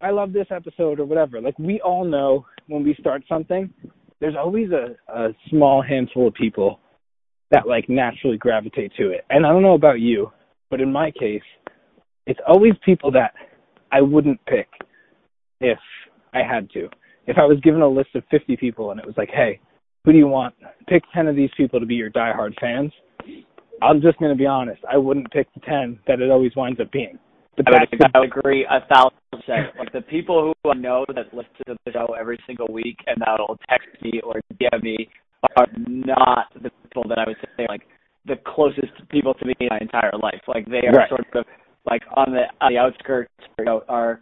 [0.00, 1.42] I love this episode or whatever.
[1.42, 3.70] Like we all know when we start something,
[4.18, 6.80] there's always a, a small handful of people
[7.50, 9.24] that like naturally gravitate to it.
[9.30, 10.30] And I don't know about you,
[10.70, 11.42] but in my case,
[12.26, 13.32] it's always people that
[13.90, 14.68] I wouldn't pick
[15.60, 15.78] if
[16.32, 16.88] I had to.
[17.26, 19.60] If I was given a list of 50 people and it was like, hey,
[20.04, 20.54] who do you want?
[20.88, 22.92] Pick 10 of these people to be your diehard fans.
[23.82, 24.80] I'm just going to be honest.
[24.90, 27.18] I wouldn't pick the 10 that it always winds up being.
[27.56, 29.76] But I would, I would agree a thousand percent.
[29.78, 33.20] Like the people who I know that listen to the show every single week and
[33.20, 35.08] that'll text me or DM me
[35.56, 37.82] are not the people that I would say like
[38.26, 40.40] the closest people to me in my entire life.
[40.46, 41.08] Like they are right.
[41.08, 41.44] sort of
[41.88, 44.20] like on the on the outskirts, you know, are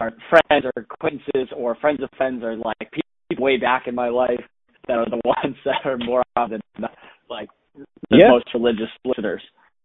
[0.00, 4.08] are friends or acquaintances or friends of friends or like people way back in my
[4.08, 4.40] life
[4.88, 6.60] that are the ones that are more often
[7.28, 7.48] like
[8.10, 8.30] the yeah.
[8.30, 9.42] most religious listeners.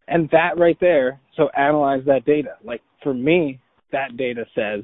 [0.07, 2.55] And that right there, so analyze that data.
[2.63, 3.59] Like for me,
[3.91, 4.83] that data says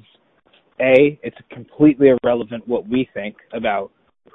[0.80, 3.92] A, it's completely irrelevant what we think about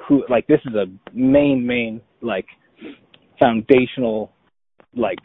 [0.09, 2.47] who like this is a main, main like
[3.41, 4.33] foundational
[4.95, 5.19] like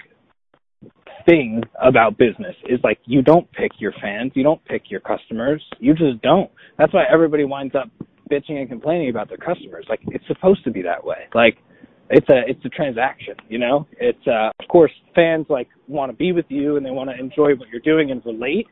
[1.28, 5.64] thing about business is like you don't pick your fans, you don't pick your customers,
[5.80, 6.50] you just don't.
[6.78, 7.90] That's why everybody winds up
[8.32, 9.86] bitching and complaining about their customers.
[9.90, 11.28] Like it's supposed to be that way.
[11.34, 11.58] Like
[12.10, 13.88] it's a it's a transaction, you know?
[14.00, 17.20] It's uh of course fans like want to be with you and they want to
[17.20, 18.68] enjoy what you're doing and relate.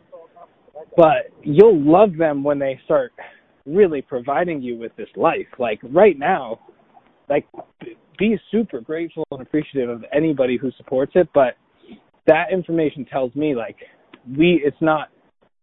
[0.95, 3.11] But you'll love them when they start
[3.65, 5.47] really providing you with this life.
[5.57, 6.59] Like right now,
[7.29, 7.47] like
[8.17, 11.55] be super grateful and appreciative of anybody who supports it, but
[12.27, 13.77] that information tells me like
[14.37, 15.09] we it's not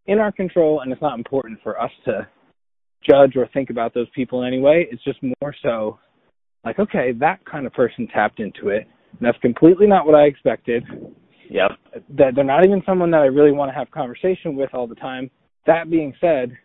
[0.07, 2.27] in our control and it's not important for us to
[3.09, 4.87] judge or think about those people in any way.
[4.89, 5.99] It's just more so
[6.63, 8.87] like, okay, that kind of person tapped into it.
[9.11, 10.83] And that's completely not what I expected.
[11.49, 11.71] Yep.
[12.17, 14.95] That they're not even someone that I really want to have conversation with all the
[14.95, 15.29] time.
[15.67, 16.57] That being said,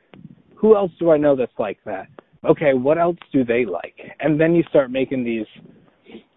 [0.58, 2.08] who else do I know that's like that?
[2.44, 3.96] Okay, what else do they like?
[4.20, 5.46] And then you start making these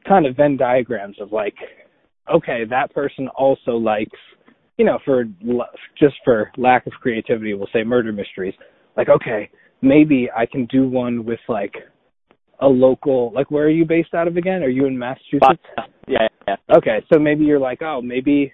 [0.07, 1.55] kind of Venn diagrams of like,
[2.33, 4.17] okay, that person also likes,
[4.77, 5.25] you know, for
[5.99, 8.53] just for lack of creativity, we'll say murder mysteries.
[8.95, 9.49] Like, okay,
[9.81, 11.73] maybe I can do one with like
[12.61, 14.63] a local like where are you based out of again?
[14.63, 15.63] Are you in Massachusetts?
[16.07, 16.55] Yeah, yeah.
[16.77, 18.53] Okay, so maybe you're like, oh, maybe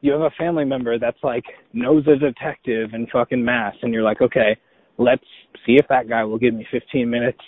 [0.00, 4.02] you have a family member that's like knows a detective in fucking Mass, and you're
[4.02, 4.56] like, okay,
[5.00, 5.24] let's
[5.66, 7.40] see if that guy will give me 15 minutes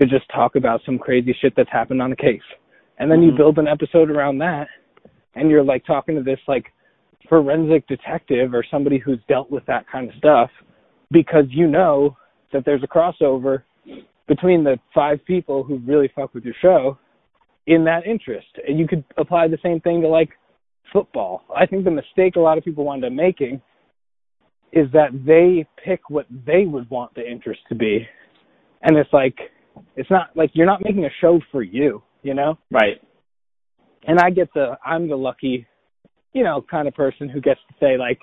[0.00, 2.40] to just talk about some crazy shit that's happened on a case.
[2.98, 3.30] And then mm-hmm.
[3.30, 4.68] you build an episode around that,
[5.34, 6.66] and you're like talking to this like
[7.28, 10.50] forensic detective or somebody who's dealt with that kind of stuff
[11.10, 12.16] because you know
[12.52, 13.62] that there's a crossover
[14.28, 16.98] between the five people who really fuck with your show
[17.66, 18.48] in that interest.
[18.66, 20.30] And you could apply the same thing to like
[20.92, 21.42] football.
[21.54, 23.60] I think the mistake a lot of people wind up making
[24.72, 28.06] is that they pick what they would want the interest to be.
[28.82, 29.36] And it's like
[29.96, 32.58] it's not like you're not making a show for you, you know?
[32.70, 33.00] Right.
[34.06, 35.66] And I get the I'm the lucky,
[36.32, 38.18] you know, kind of person who gets to say like,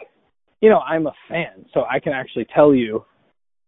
[0.62, 3.06] you know, I'm a fan, so I can actually tell you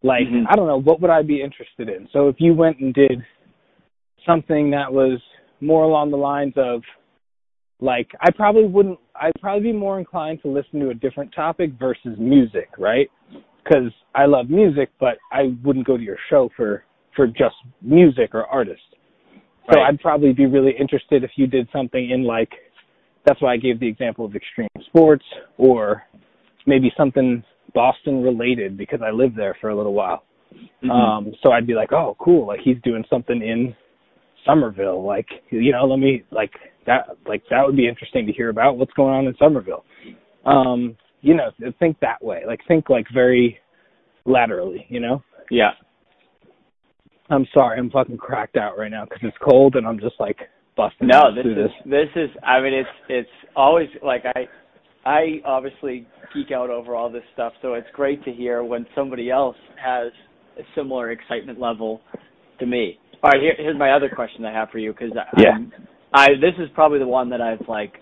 [0.04, 0.48] like, mm-hmm.
[0.50, 2.08] I don't know, what would I be interested in?
[2.12, 3.24] So if you went and did
[4.26, 5.22] something that was
[5.62, 6.82] more along the lines of
[7.82, 11.72] like I probably wouldn't I'd probably be more inclined to listen to a different topic
[11.80, 13.10] versus music, right?
[13.66, 18.34] Cuz I love music, but I wouldn't go to your show for for just music
[18.34, 18.86] or artists.
[19.72, 19.90] So right.
[19.90, 22.52] I'd probably be really interested if you did something in like
[23.26, 25.26] that's why I gave the example of extreme sports
[25.58, 26.04] or
[26.66, 30.24] maybe something Boston related because I lived there for a little while.
[30.54, 30.92] Mm-hmm.
[30.92, 33.76] Um, so I'd be like, oh, cool, like he's doing something in
[34.46, 36.52] Somerville, like you know, let me like
[36.86, 39.84] that, like that would be interesting to hear about what's going on in Somerville.
[40.46, 43.60] Um, you know, think that way, like think like very
[44.26, 45.24] laterally, you know.
[45.50, 45.72] Yeah.
[47.30, 50.38] I'm sorry, I'm fucking cracked out right now because it's cold and I'm just like
[50.76, 51.08] busting.
[51.08, 51.72] No, this is this.
[51.86, 52.30] this is.
[52.44, 54.48] I mean, it's it's always like I
[55.06, 59.30] I obviously geek out over all this stuff, so it's great to hear when somebody
[59.30, 60.12] else has
[60.60, 62.02] a similar excitement level
[62.60, 63.00] to me.
[63.24, 65.58] All right, here, here's my other question I have for you because yeah,
[66.14, 67.94] I this is probably the one that I've like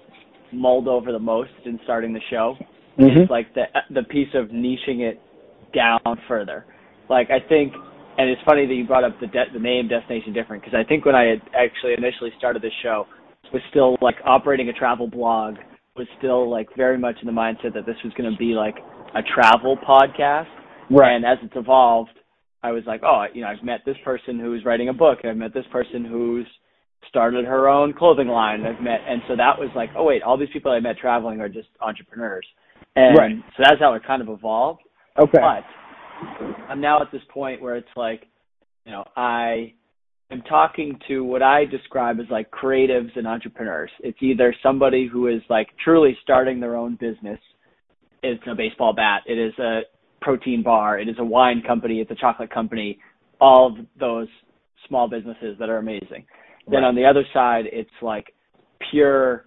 [0.54, 2.56] mulled over the most in starting the show.
[2.98, 3.22] Mm-hmm.
[3.22, 5.20] It's like the the piece of niching it
[5.74, 6.66] down further.
[7.10, 7.74] Like I think,
[8.18, 10.88] and it's funny that you brought up the de- the name Destination Different because I
[10.88, 13.06] think when I had actually initially started this show,
[13.52, 15.56] was still like operating a travel blog
[15.96, 18.76] was still like very much in the mindset that this was going to be like
[19.16, 20.48] a travel podcast.
[20.90, 21.14] Right.
[21.14, 22.12] And as it's evolved,
[22.62, 25.32] I was like, oh, you know, I've met this person who's writing a book, and
[25.32, 26.48] I've met this person who's
[27.08, 28.66] started her own clothing line.
[28.66, 31.40] I've met, and so that was like, oh wait, all these people I met traveling
[31.40, 32.46] are just entrepreneurs,
[32.96, 33.36] and right.
[33.56, 34.82] so that's how it kind of evolved.
[35.18, 35.40] Okay.
[35.40, 35.64] But
[36.70, 38.24] I'm now at this point where it's like,
[38.86, 39.74] you know, I
[40.32, 43.92] am talking to what I describe as like creatives and entrepreneurs.
[44.02, 47.40] It's either somebody who is like truly starting their own business.
[48.22, 49.22] It's a baseball bat.
[49.26, 49.82] It is a
[50.22, 51.00] protein bar.
[51.00, 52.02] It is a wine company.
[52.02, 53.00] It's a chocolate company.
[53.40, 54.28] All of those
[54.88, 56.08] small businesses that are amazing.
[56.10, 56.72] Right.
[56.72, 58.34] Then on the other side, it's like
[58.92, 59.46] pure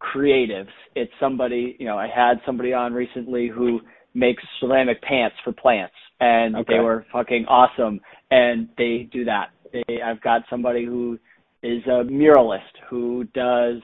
[0.00, 0.68] creatives.
[0.94, 3.80] It's somebody, you know, I had somebody on recently who
[4.14, 6.74] makes ceramic pants for plants and okay.
[6.74, 8.00] they were fucking awesome
[8.30, 11.18] and they do that they, I've got somebody who
[11.62, 13.76] is a muralist who does,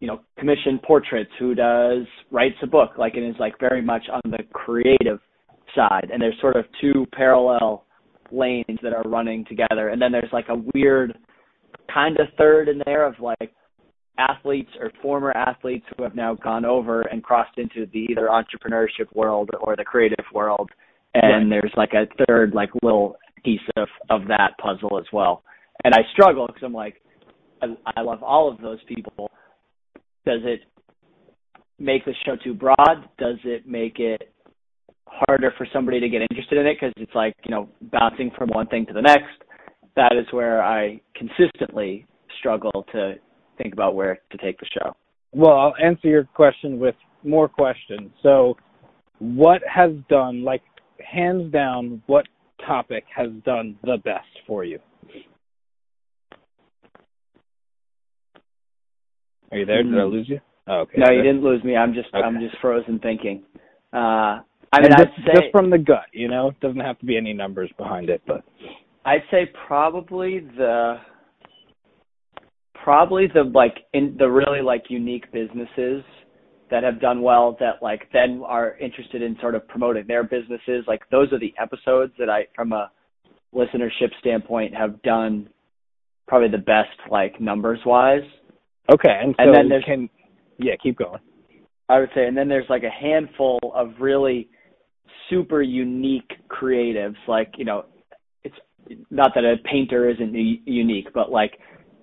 [0.00, 4.04] you know, commission portraits, who does writes a book, like and is like very much
[4.12, 5.20] on the creative
[5.74, 6.10] side.
[6.12, 7.84] And there's sort of two parallel
[8.30, 9.88] lanes that are running together.
[9.88, 11.18] And then there's like a weird
[11.92, 13.52] kind of third in there of like
[14.18, 19.14] athletes or former athletes who have now gone over and crossed into the either entrepreneurship
[19.14, 20.70] world or the creative world
[21.14, 21.60] and right.
[21.60, 25.42] there's like a third like little piece of of that puzzle as well.
[25.84, 27.00] And I struggle because I'm like,
[27.62, 27.66] I,
[27.96, 29.30] I love all of those people.
[30.24, 30.60] Does it
[31.78, 33.08] make the show too broad?
[33.18, 34.31] Does it make it
[35.12, 38.48] harder for somebody to get interested in it because it's like you know bouncing from
[38.50, 39.42] one thing to the next?
[39.96, 42.06] That is where I consistently
[42.38, 43.14] struggle to
[43.58, 44.96] think about where to take the show.
[45.32, 46.94] Well, I'll answer your question with
[47.24, 48.10] more questions.
[48.22, 48.56] So,
[49.18, 50.62] what has done like
[50.98, 52.26] hands down what
[52.66, 54.78] topic has done the best for you?
[59.50, 59.82] Are you there?
[59.82, 60.12] Did I hmm.
[60.12, 60.40] lose you?
[60.66, 60.98] Oh, okay.
[60.98, 61.76] No, you didn't lose me.
[61.76, 62.24] I'm just okay.
[62.24, 63.42] I'm just frozen thinking.
[63.92, 64.40] Uh,
[64.72, 67.16] I mean, just, say just from the gut, you know, it doesn't have to be
[67.16, 68.42] any numbers behind it, but
[69.04, 70.96] I'd say probably the
[72.74, 76.02] probably the like in the really like unique businesses
[76.70, 80.84] that have done well that like then are interested in sort of promoting their businesses
[80.88, 82.90] like those are the episodes that I from a
[83.54, 85.48] listenership standpoint have done
[86.26, 88.22] probably the best like numbers wise
[88.90, 89.20] okay.
[89.22, 90.08] And so And then there's- can
[90.58, 91.20] yeah, keep going.
[91.88, 94.48] I would say and then there's like a handful of really
[95.30, 97.84] super unique creatives like you know
[98.44, 98.54] it's
[99.10, 101.52] not that a painter isn't unique but like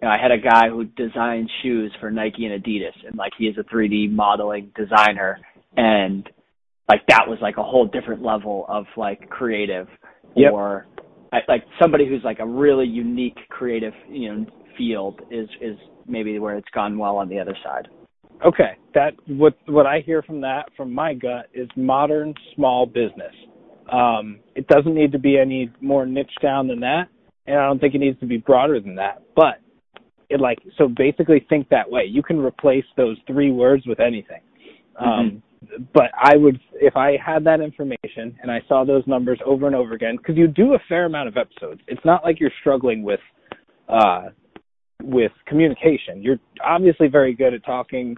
[0.01, 3.33] you know, I had a guy who designed shoes for Nike and Adidas and like
[3.37, 5.39] he is a 3D modeling designer
[5.75, 6.27] and
[6.87, 9.87] like that was like a whole different level of like creative
[10.35, 10.53] Yep.
[10.53, 10.87] or
[11.33, 14.45] I, like somebody who's like a really unique creative you know
[14.77, 15.77] field is is
[16.07, 17.87] maybe where it's gone well on the other side.
[18.45, 23.33] Okay, that what what I hear from that from my gut is modern small business.
[23.91, 27.09] Um, it doesn't need to be any more niche down than that,
[27.47, 29.23] and I don't think it needs to be broader than that.
[29.35, 29.59] But
[30.29, 32.05] it like so basically think that way.
[32.09, 34.41] You can replace those three words with anything.
[34.97, 35.41] Um,
[35.93, 39.75] but I would if I had that information and I saw those numbers over and
[39.75, 41.81] over again because you do a fair amount of episodes.
[41.87, 43.19] It's not like you're struggling with
[43.87, 44.27] uh
[45.03, 46.21] with communication.
[46.21, 48.15] You're obviously very good at talking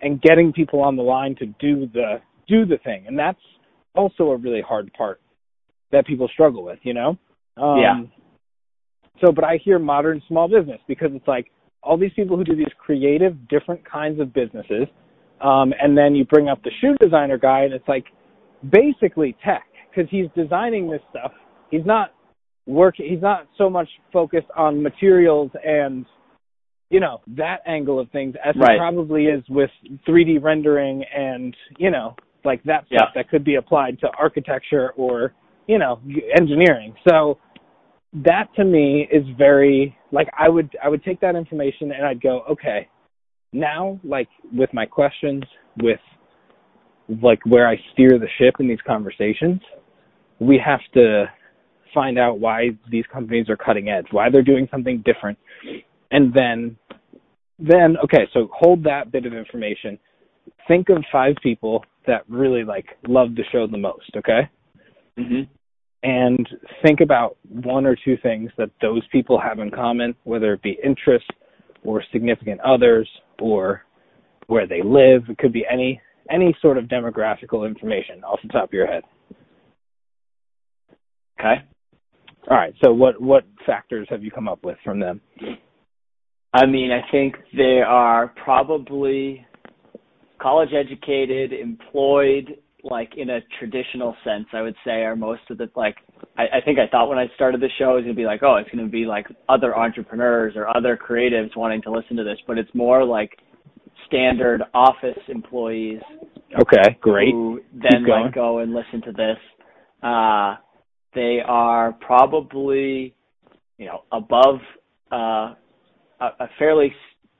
[0.00, 3.40] and getting people on the line to do the do the thing, and that's
[3.94, 5.20] also a really hard part
[5.92, 6.78] that people struggle with.
[6.82, 7.18] You know.
[7.56, 8.02] Um, Yeah.
[9.24, 11.52] So, but I hear modern small business because it's like
[11.82, 14.88] all these people who do these creative, different kinds of businesses,
[15.40, 18.06] um, and then you bring up the shoe designer guy, and it's like
[18.70, 21.32] basically tech because he's designing this stuff.
[21.70, 22.14] He's not
[22.66, 23.06] working.
[23.08, 26.06] He's not so much focused on materials and
[26.92, 28.72] you know that angle of things as Right.
[28.72, 29.70] he probably is with
[30.06, 32.14] 3D rendering and you know
[32.44, 33.22] like that stuff Yeah.
[33.22, 35.32] that could be applied to architecture or
[35.66, 36.00] you know
[36.38, 36.94] engineering.
[37.08, 37.38] So
[38.12, 42.20] that to me is very like I would I would take that information and I'd
[42.20, 42.88] go okay
[43.54, 45.42] now like with my questions
[45.82, 46.00] with
[47.22, 49.60] like where I steer the ship in these conversations
[50.40, 51.24] we have to
[51.94, 55.38] find out why these companies are cutting edge why they're doing something different
[56.10, 56.76] and then
[57.66, 59.98] then okay so hold that bit of information
[60.68, 64.48] think of five people that really like love the show the most okay
[65.18, 65.46] Mhm.
[66.02, 66.48] and
[66.84, 70.78] think about one or two things that those people have in common, whether it be
[70.82, 71.28] interests
[71.84, 73.08] or significant others
[73.40, 73.84] or
[74.46, 75.28] where they live.
[75.28, 76.00] It could be any
[76.30, 79.02] any sort of demographical information off the top of your head.
[81.38, 81.62] Okay.
[82.50, 82.74] All right.
[82.82, 85.20] So what what factors have you come up with from them?
[86.54, 89.46] I mean, I think they are probably
[90.40, 95.70] college educated, employed, like in a traditional sense, I would say are most of the
[95.76, 95.96] like
[96.36, 98.42] I, I think I thought when I started the show it was gonna be like,
[98.42, 102.38] oh, it's gonna be like other entrepreneurs or other creatives wanting to listen to this,
[102.46, 103.38] but it's more like
[104.06, 106.00] standard office employees
[106.60, 107.32] Okay, great.
[107.32, 109.38] who then like go and listen to this.
[110.02, 110.56] Uh,
[111.14, 113.14] they are probably,
[113.78, 114.56] you know, above
[115.10, 115.54] uh,
[116.22, 116.92] a, a fairly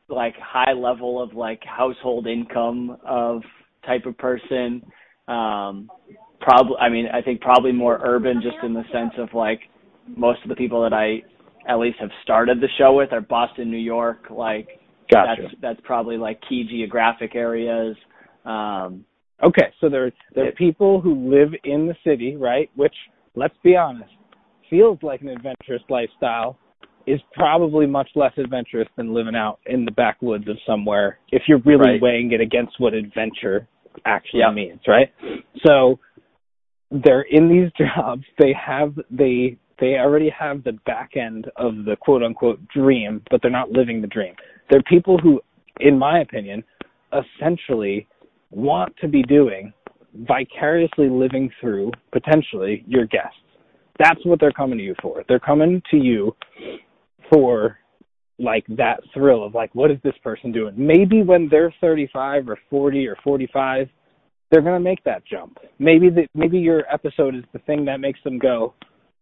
[0.09, 3.43] like high level of like household income of
[3.87, 4.83] type of person.
[5.29, 5.91] Um,
[6.41, 9.61] probably, I mean, I think probably more urban, just in the sense of like
[10.17, 11.23] most of the people that I
[11.71, 14.69] at least have started the show with are Boston, New York, like
[15.11, 15.43] Gotcha.
[15.43, 17.97] that's that's probably like key geographic areas.
[18.45, 19.05] Um,
[19.43, 22.71] Okay, so there there are people who live in the city, right?
[22.77, 22.95] Which,
[23.35, 24.13] let's be honest,
[24.71, 26.57] feels like an adventurous lifestyle,
[27.07, 31.19] is probably much less adventurous than living out in the backwoods of somewhere.
[31.31, 32.03] If you're really Right.
[32.03, 33.67] weighing it against what adventure
[34.05, 35.13] actually means, right?
[35.67, 35.99] So
[36.91, 38.25] they're in these jobs.
[38.39, 43.43] They have they they already have the back end of the quote unquote dream, but
[43.43, 44.35] they're not living the dream.
[44.71, 45.41] They're people who,
[45.81, 46.63] in my opinion,
[47.13, 48.07] essentially
[48.51, 49.73] want to be doing
[50.15, 53.37] vicariously living through potentially your guests.
[53.99, 55.23] That's what they're coming to you for.
[55.29, 56.35] They're coming to you
[57.33, 57.79] for
[58.39, 60.75] like that thrill of like what is this person doing?
[60.77, 63.89] Maybe when they're 35 or 40 or 45,
[64.51, 65.59] they're going to make that jump.
[65.79, 68.75] Maybe the, maybe your episode is the thing that makes them go,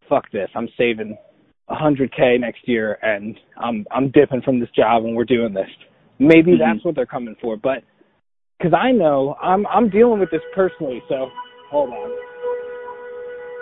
[0.09, 0.49] fuck this.
[0.55, 1.17] I'm saving
[1.69, 5.69] 100k next year and I'm I'm dipping from this job and we're doing this.
[6.19, 6.59] Maybe Mhm.
[6.59, 7.83] that's what they're coming for, but
[8.57, 11.01] because I know I'm I'm dealing with this personally.
[11.07, 11.29] So
[11.69, 12.11] hold on.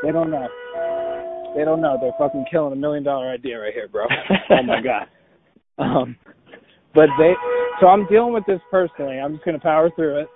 [0.04, 0.47] They don't know.
[1.56, 1.97] They don't know.
[2.00, 4.06] They're fucking killing a million dollar idea right here, bro.
[4.50, 5.08] oh my god.
[5.80, 6.18] Um,
[6.93, 7.32] but they.
[7.80, 9.18] So I'm dealing with this personally.
[9.18, 10.28] I'm just gonna power through it.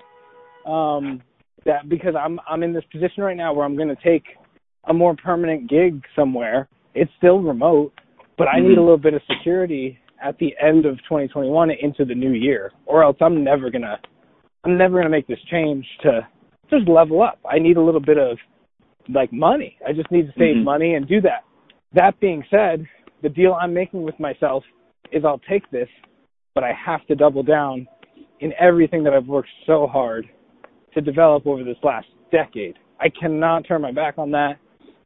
[0.65, 1.21] Um,
[1.65, 4.23] that because I'm I'm in this position right now where I'm going to take
[4.85, 6.67] a more permanent gig somewhere.
[6.93, 7.93] It's still remote,
[8.37, 8.69] but I mm-hmm.
[8.69, 12.71] need a little bit of security at the end of 2021 into the new year,
[12.85, 13.99] or else I'm never gonna
[14.63, 16.27] I'm never gonna make this change to
[16.69, 17.39] just level up.
[17.49, 18.37] I need a little bit of
[19.09, 19.77] like money.
[19.87, 20.65] I just need to save mm-hmm.
[20.65, 21.43] money and do that.
[21.93, 22.85] That being said,
[23.21, 24.63] the deal I'm making with myself
[25.11, 25.87] is I'll take this,
[26.55, 27.87] but I have to double down
[28.39, 30.25] in everything that I've worked so hard
[30.93, 32.75] to develop over this last decade.
[32.99, 34.53] I cannot turn my back on that.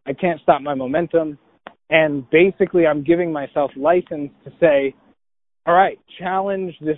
[0.06, 1.38] I can't stop my momentum.
[1.89, 4.95] And basically I'm giving myself license to say,
[5.66, 6.98] all right, challenge this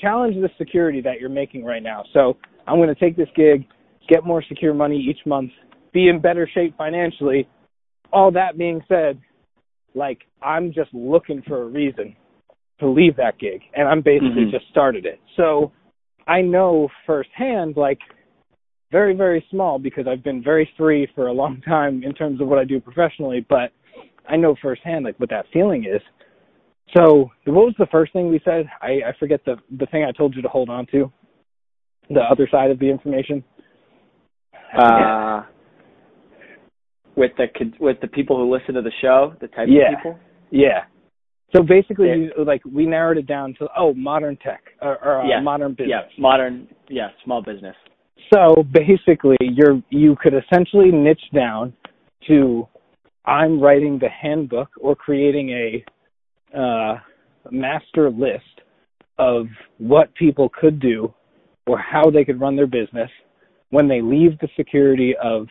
[0.00, 2.04] challenge the security that you're making right now.
[2.12, 2.36] So
[2.66, 3.64] I'm going to take this gig,
[4.08, 5.50] get more secure money each month,
[5.92, 7.48] be in better shape financially.
[8.12, 9.20] All that being said,
[9.94, 12.16] like I'm just looking for a reason
[12.80, 14.50] to leave that gig and I'm basically mm-hmm.
[14.50, 15.20] just started it.
[15.36, 15.72] So
[16.26, 17.98] I know firsthand like
[18.90, 22.48] very very small because I've been very free for a long time in terms of
[22.48, 23.72] what I do professionally, but
[24.28, 26.02] I know firsthand like what that feeling is.
[26.96, 28.66] So what was the first thing we said?
[28.82, 31.10] I, I forget the the thing I told you to hold on to.
[32.10, 33.44] The other side of the information.
[34.76, 35.42] Uh,
[37.16, 37.46] with the
[37.78, 39.92] with the people who listen to the show, the type yeah.
[39.92, 40.18] of people.
[40.50, 40.84] Yeah.
[41.54, 42.44] So basically, yeah.
[42.44, 45.88] like we narrowed it down to oh, modern tech or, or uh, modern business.
[45.90, 46.68] Yeah, modern.
[46.88, 47.76] Yeah, small business.
[48.32, 51.74] So basically, you're you could essentially niche down
[52.28, 52.66] to
[53.24, 56.98] I'm writing the handbook or creating a uh,
[57.50, 58.44] master list
[59.18, 59.46] of
[59.78, 61.12] what people could do
[61.66, 63.10] or how they could run their business
[63.70, 65.46] when they leave the security of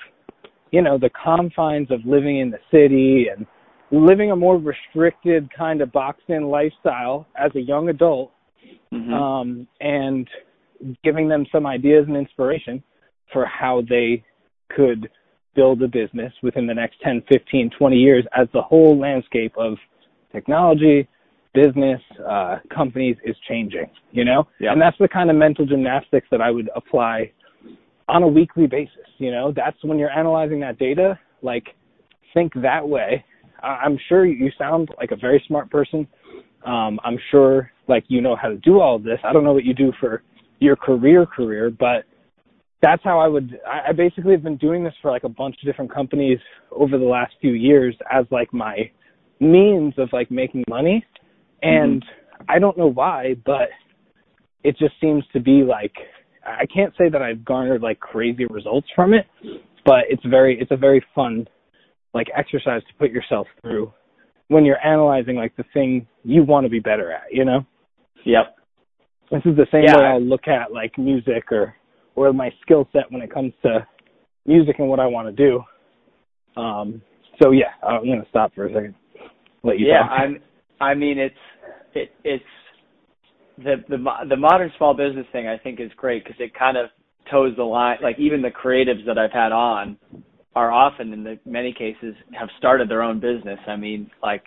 [0.72, 3.46] you know the confines of living in the city and
[3.92, 8.32] living a more restricted kind of boxed in lifestyle as a young adult
[8.94, 9.14] mm-hmm.
[9.14, 10.28] um, and
[11.04, 12.82] giving them some ideas and inspiration
[13.32, 14.24] for how they
[14.76, 15.10] could
[15.56, 19.76] build a business within the next 10, 15, 20 years as the whole landscape of
[20.32, 21.08] technology,
[21.54, 24.48] business, uh, companies is changing, you know?
[24.60, 24.72] Yeah.
[24.72, 27.32] And that's the kind of mental gymnastics that I would apply
[28.12, 29.08] on a weekly basis.
[29.18, 31.64] You know, that's when you're analyzing that data, like
[32.34, 33.24] think that way.
[33.64, 36.08] I'm sure you sound like a very smart person.
[36.66, 39.20] Um, I'm sure like you know how to do all of this.
[39.24, 40.24] I don't know what you do for
[40.60, 42.04] your career career, but
[42.82, 45.66] that's how I would I basically have been doing this for like a bunch of
[45.66, 46.40] different companies
[46.72, 48.92] over the last few years as like my
[49.40, 51.06] means of like making money.
[51.62, 52.46] And mm-hmm.
[52.50, 53.70] I don't know why, but
[54.64, 55.94] it just seems to be like
[56.46, 59.28] I can't say that I've garnered like crazy results from it,
[59.86, 61.48] but it's very it's a very fun
[62.14, 63.92] like exercise to put yourself through
[64.48, 67.66] when you're analyzing like the thing you want to be better at, you know?
[68.26, 68.56] Yep.
[69.32, 69.98] This is the same yeah.
[69.98, 71.76] way I'll look at like music or
[72.16, 73.88] or my skill set when it comes to
[74.46, 76.62] music and what I want to do.
[76.62, 77.02] Um
[77.42, 78.96] so yeah, I'm gonna stop for a second.
[79.64, 80.20] Let you yeah, talk.
[80.20, 80.40] I'm
[80.82, 81.36] I mean it's
[81.94, 82.44] it it's
[83.64, 86.90] the the the modern small business thing I think is great because it kind of
[87.30, 87.98] toes the line.
[88.02, 89.98] Like even the creatives that I've had on
[90.56, 93.60] are often in the many cases have started their own business.
[93.68, 94.44] I mean, like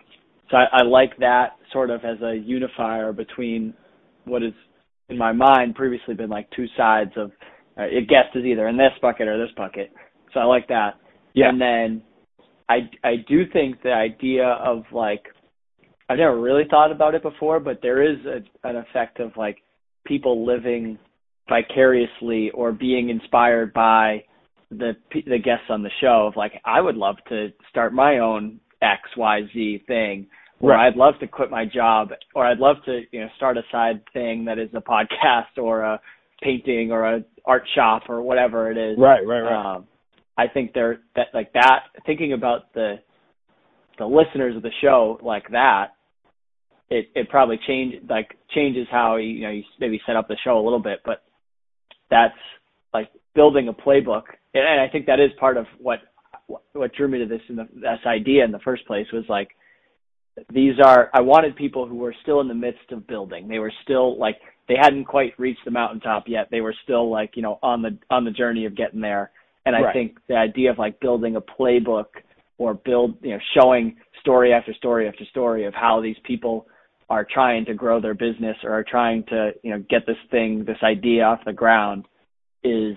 [0.51, 3.75] so I, I like that sort of as a unifier between
[4.25, 4.53] what is
[5.09, 7.31] in my mind previously been like two sides of
[7.79, 9.93] uh, a guest is either in this bucket or this bucket.
[10.33, 10.95] So I like that.
[11.35, 11.49] Yeah.
[11.49, 12.03] And then
[12.69, 15.25] I I do think the idea of like
[16.09, 19.59] I've never really thought about it before, but there is a, an effect of like
[20.05, 20.99] people living
[21.49, 24.25] vicariously or being inspired by
[24.71, 28.61] the the guests on the show of like I would love to start my own
[28.83, 30.27] X Y Z thing
[30.61, 30.89] or right.
[30.89, 34.03] I'd love to quit my job or I'd love to you know start a side
[34.13, 36.01] thing that is a podcast or a
[36.43, 38.99] painting or a art shop or whatever it is.
[38.99, 39.77] Right, right, right.
[39.77, 39.87] Um,
[40.37, 42.97] I think they're that like that thinking about the
[43.99, 45.95] the listeners of the show like that,
[46.91, 50.37] it it probably change like changes how you, you know you maybe set up the
[50.45, 51.23] show a little bit, but
[52.11, 52.35] that's
[52.93, 56.01] like building a playbook, and I think that is part of what
[56.73, 59.49] what drew me to this in the, this idea in the first place was like
[60.53, 63.49] these are I wanted people who were still in the midst of building.
[63.49, 64.37] They were still like
[64.69, 66.49] they hadn't quite reached the mountaintop yet.
[66.51, 69.31] They were still like you know on the on the journey of getting there.
[69.67, 69.93] And I right.
[69.95, 72.07] think the idea of like building a playbook
[72.59, 76.67] or build, you know, showing story after story after story of how these people
[77.11, 80.65] are trying to grow their business or are trying to, you know, get this thing,
[80.67, 82.05] this idea off the ground
[82.63, 82.97] is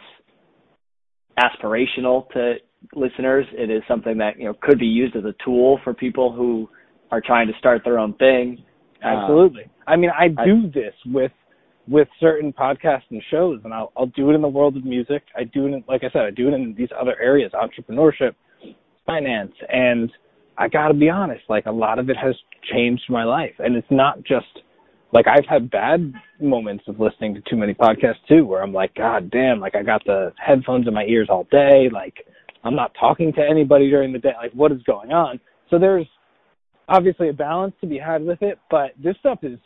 [1.39, 2.55] aspirational to
[2.95, 3.45] listeners.
[3.51, 6.69] It is something that, you know, could be used as a tool for people who
[7.11, 8.63] are trying to start their own thing.
[9.03, 9.63] Absolutely.
[9.63, 11.31] Uh, I mean, I do I, this with
[11.87, 15.23] with certain podcasts and shows, and I'll I'll do it in the world of music.
[15.35, 18.33] I do it, in, like I said, I do it in these other areas, entrepreneurship,
[19.07, 20.11] finance, and
[20.57, 22.35] I got to be honest, like a lot of it has
[22.71, 24.45] changed my life, and it's not just
[25.13, 28.93] like I've had bad moments of listening to too many podcasts too, where I'm like,
[28.93, 32.13] God damn, like I got the headphones in my ears all day, like
[32.63, 35.39] I'm not talking to anybody during the day, like what is going on?
[35.69, 36.05] So there's
[36.89, 39.57] obviously a balance to be had with it, but this stuff is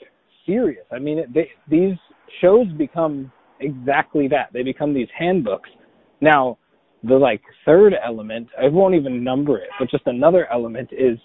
[0.45, 0.85] serious.
[0.91, 1.97] I mean, it, they, these
[2.41, 4.49] shows become exactly that.
[4.53, 5.69] They become these handbooks.
[6.19, 6.57] Now,
[7.03, 11.17] the like third element, I won't even number it, but just another element is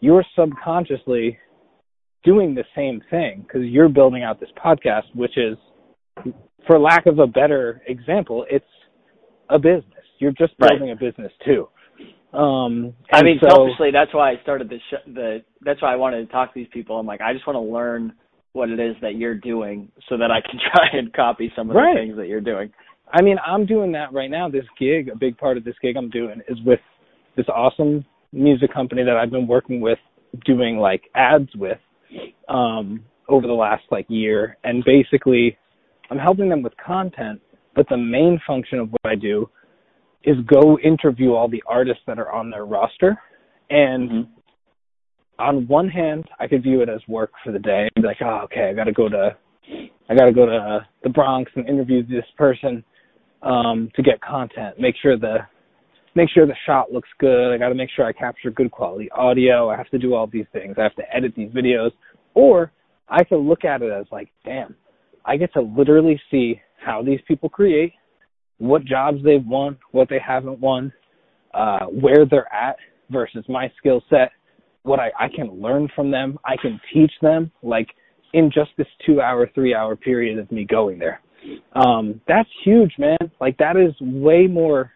[0.00, 1.38] you're subconsciously
[2.24, 5.56] doing the same thing because you're building out this podcast, which is,
[6.66, 8.64] for lack of a better example, it's
[9.50, 9.84] a business.
[10.18, 10.96] You're just building right.
[10.96, 11.68] a business too.
[12.36, 15.38] Um, I mean, so, selfishly, that's why I started the sh- the.
[15.62, 16.98] That's why I wanted to talk to these people.
[16.98, 18.12] I'm like, I just want to learn
[18.52, 21.76] what it is that you're doing so that I can try and copy some of
[21.76, 21.94] right.
[21.94, 22.70] the things that you're doing.
[23.12, 24.48] I mean, I'm doing that right now.
[24.48, 26.80] This gig, a big part of this gig I'm doing is with
[27.36, 29.98] this awesome music company that I've been working with,
[30.44, 31.78] doing like ads with
[32.48, 35.56] um, over the last like year, and basically,
[36.10, 37.40] I'm helping them with content.
[37.74, 39.48] But the main function of what I do
[40.24, 43.16] is go interview all the artists that are on their roster,
[43.70, 44.32] and mm-hmm.
[45.38, 48.18] on one hand, I could view it as work for the day and be like,
[48.20, 49.36] oh, okay, I got to go to,
[50.10, 52.84] I got to go to the Bronx and interview this person
[53.42, 54.78] um, to get content.
[54.78, 55.38] Make sure the
[56.14, 57.52] make sure the shot looks good.
[57.54, 59.70] I got to make sure I capture good quality audio.
[59.70, 60.74] I have to do all these things.
[60.78, 61.90] I have to edit these videos.
[62.34, 62.72] Or
[63.08, 64.74] I can look at it as like, damn,
[65.24, 67.92] I get to literally see how these people create,
[68.58, 70.92] what jobs they've won, what they haven't won,
[71.54, 72.76] uh, where they're at
[73.10, 74.32] versus my skill set,
[74.82, 76.38] what I, I can learn from them.
[76.44, 77.88] I can teach them like
[78.32, 81.20] in just this two hour, three hour period of me going there.
[81.74, 83.18] Um, that's huge, man.
[83.40, 84.92] Like that is way more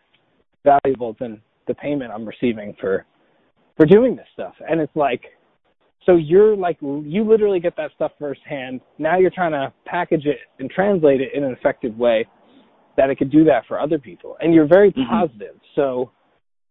[0.64, 3.04] valuable than the payment I'm receiving for
[3.76, 4.54] for doing this stuff.
[4.68, 5.22] And it's like
[6.06, 8.80] so you're like you literally get that stuff firsthand.
[8.98, 12.26] Now you're trying to package it and translate it in an effective way
[12.96, 14.36] that it could do that for other people.
[14.40, 15.08] And you're very mm-hmm.
[15.08, 15.56] positive.
[15.74, 16.10] So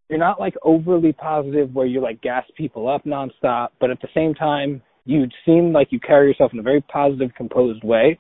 [0.10, 4.10] you're not like overly positive where you like gas people up nonstop, but at the
[4.14, 8.20] same time you seem like you carry yourself in a very positive, composed way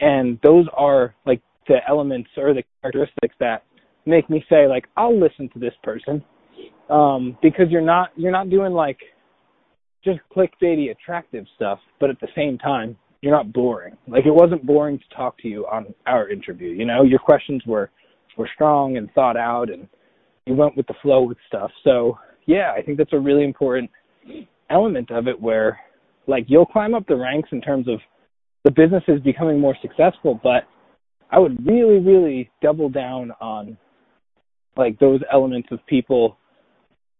[0.00, 3.64] and those are like the elements or the characteristics that
[4.06, 6.22] make me say like I'll listen to this person.
[6.90, 8.98] Um because you're not you're not doing like
[10.04, 13.96] just clickbaity attractive stuff but at the same time you're not boring.
[14.06, 17.02] Like it wasn't boring to talk to you on our interview you know?
[17.02, 17.90] Your questions were
[18.36, 19.88] were strong and thought out and
[20.46, 21.70] you went with the flow with stuff.
[21.84, 23.90] So yeah i think that's a really important
[24.70, 25.78] element of it where
[26.26, 27.98] like you'll climb up the ranks in terms of
[28.64, 30.64] the business is becoming more successful, but
[31.30, 33.76] I would really, really double down on
[34.76, 36.36] like those elements of people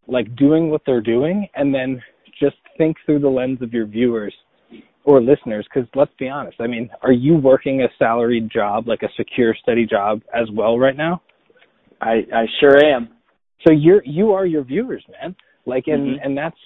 [0.06, 2.02] like doing what they're doing and then
[2.40, 4.34] just think through the lens of your viewers
[5.04, 9.02] or listeners because let's be honest i mean are you working a salaried job like
[9.02, 11.22] a secure steady job as well right now?
[12.00, 13.08] I i sure am.
[13.66, 15.34] So you're you are your viewers man.
[15.66, 16.24] Like and mm-hmm.
[16.24, 16.56] and that's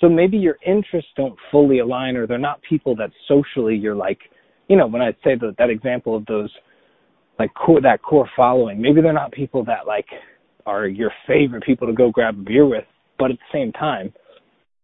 [0.00, 4.18] so maybe your interests don't fully align or they're not people that socially you're like,
[4.68, 6.50] you know, when I say that that example of those
[7.38, 10.06] like core that core following, maybe they're not people that like
[10.66, 12.84] are your favorite people to go grab a beer with,
[13.18, 14.12] but at the same time,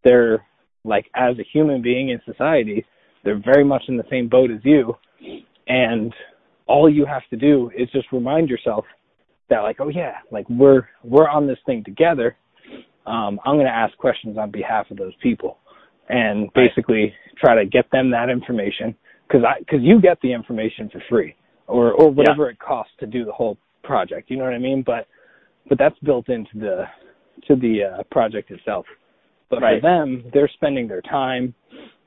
[0.05, 0.45] they're
[0.85, 2.85] like as a human being in society,
[3.25, 4.95] they're very much in the same boat as you.
[5.69, 6.13] And
[6.67, 8.85] all you have to do is just remind yourself
[9.49, 12.37] that like, oh yeah, like we're we're on this thing together
[13.07, 15.59] um, I'm going to ask questions on behalf of those people
[16.09, 18.95] and basically try to get them that information
[19.27, 21.35] because I because you get the information for free
[21.67, 22.53] or or whatever yeah.
[22.53, 24.31] it costs to do the whole project.
[24.31, 24.83] You know what I mean?
[24.85, 25.07] But
[25.69, 26.85] but that's built into the
[27.47, 28.87] to the uh, project itself.
[29.49, 29.81] But right.
[29.81, 31.55] for them, they're spending their time.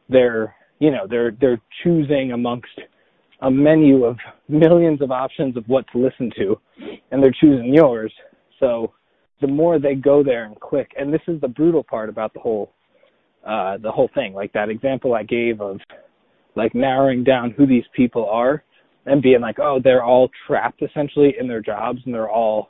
[0.09, 2.79] They're you know they're they're choosing amongst
[3.41, 4.17] a menu of
[4.47, 6.59] millions of options of what to listen to,
[7.11, 8.13] and they're choosing yours.
[8.59, 8.93] So
[9.43, 10.91] the more they go there and click.
[10.97, 12.71] And this is the brutal part about the whole
[13.45, 14.33] uh the whole thing.
[14.33, 15.79] Like that example I gave of
[16.55, 18.63] like narrowing down who these people are
[19.05, 22.69] and being like, oh, they're all trapped essentially in their jobs and they're all,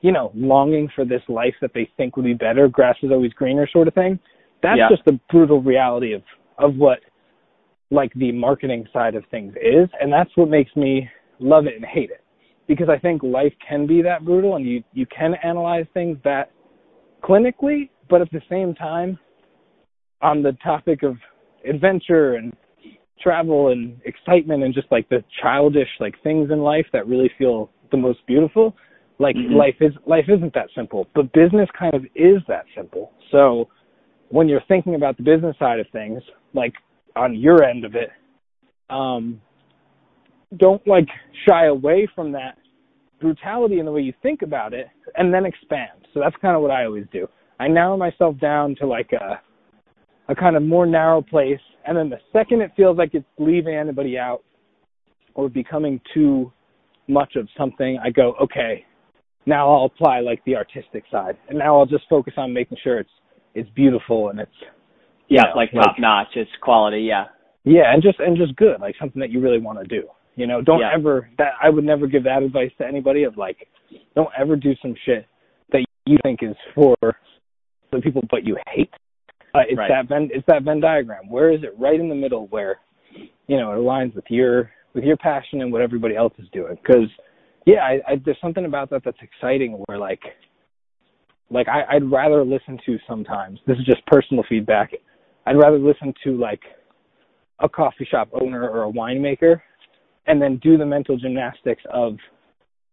[0.00, 3.32] you know, longing for this life that they think would be better, grass is always
[3.32, 4.16] greener sort of thing.
[4.62, 4.88] That's yeah.
[4.88, 6.22] just the brutal reality of
[6.58, 7.00] of what
[7.90, 11.08] like the marketing side of things is and that's what makes me
[11.40, 12.21] love it and hate it
[12.72, 16.50] because I think life can be that brutal and you you can analyze things that
[17.22, 19.18] clinically, but at the same time,
[20.22, 21.16] on the topic of
[21.68, 22.56] adventure and
[23.20, 27.70] travel and excitement and just like the childish like things in life that really feel
[27.90, 28.74] the most beautiful
[29.18, 29.52] like Mhm.
[29.52, 33.68] life is life isn't that simple but business kind of is that simple so
[34.30, 36.20] when you're thinking about the business side of things
[36.52, 36.74] like
[37.14, 38.10] on your end of it
[38.90, 39.40] um
[40.56, 41.08] don't like
[41.46, 42.58] shy away from that
[43.22, 46.62] brutality in the way you think about it and then expand so that's kind of
[46.62, 47.26] what i always do
[47.60, 49.40] i narrow myself down to like a
[50.30, 53.74] a kind of more narrow place and then the second it feels like it's leaving
[53.74, 54.42] anybody out
[55.34, 56.52] or becoming too
[57.08, 58.84] much of something i go okay
[59.46, 62.98] now i'll apply like the artistic side and now i'll just focus on making sure
[63.00, 63.10] it's
[63.54, 64.52] it's beautiful and it's
[65.28, 66.28] Yeah, know, like top notch.
[66.36, 67.02] It's quality.
[67.02, 67.26] Yeah.
[67.64, 70.08] yeah, and just and just good, like something that you really want to do.
[70.34, 70.92] You know, don't Yeah.
[70.94, 73.68] ever that I would never give that advice to anybody of like
[74.14, 75.26] don't ever do some shit
[75.72, 76.96] that you think is for
[77.90, 78.92] the people but you hate.
[79.54, 79.88] Uh, it's Right.
[79.88, 81.28] that Venn it's that Venn diagram.
[81.28, 82.78] Where is it right in the middle where
[83.46, 86.76] you know, it aligns with your with your passion and what everybody else is doing
[86.78, 87.10] cuz
[87.66, 90.22] yeah, I, I there's something about that that's exciting where like
[91.50, 93.60] like I, I'd rather listen to sometimes.
[93.66, 94.92] This is just personal feedback.
[95.44, 96.62] I'd rather listen to like
[97.58, 99.60] a coffee shop owner or a winemaker
[100.26, 102.16] and then do the mental gymnastics of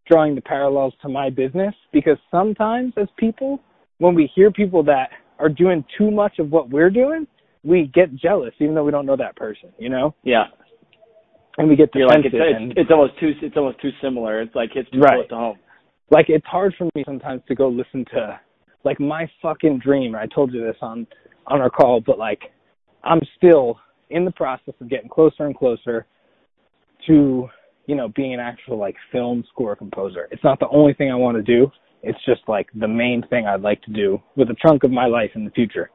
[0.10, 3.60] drawing the parallels to my business because sometimes as people
[4.00, 5.10] when we hear people that
[5.40, 7.28] are doing too much of what we're doing
[7.64, 10.46] we get jealous even though we don't know that person you know Yeah.
[11.58, 14.42] and we get You're like defensive it's, it's it's almost too it's almost too similar.
[14.42, 15.16] It's like it's too Right.
[15.18, 15.58] close to home.
[16.10, 18.40] like it's hard for me sometimes to go listen to
[18.86, 20.16] like my fucking dream.
[20.16, 21.06] I told you this on
[21.48, 22.40] on our call, but like
[23.04, 23.78] I'm still
[24.10, 26.06] in the process of getting closer and closer
[27.08, 27.48] to
[27.86, 30.28] you know being an actual like film score composer.
[30.32, 31.72] It's not the only thing I want to do.
[32.02, 35.06] It's just like the main thing I'd like to do with a chunk of my
[35.06, 35.90] life in the future.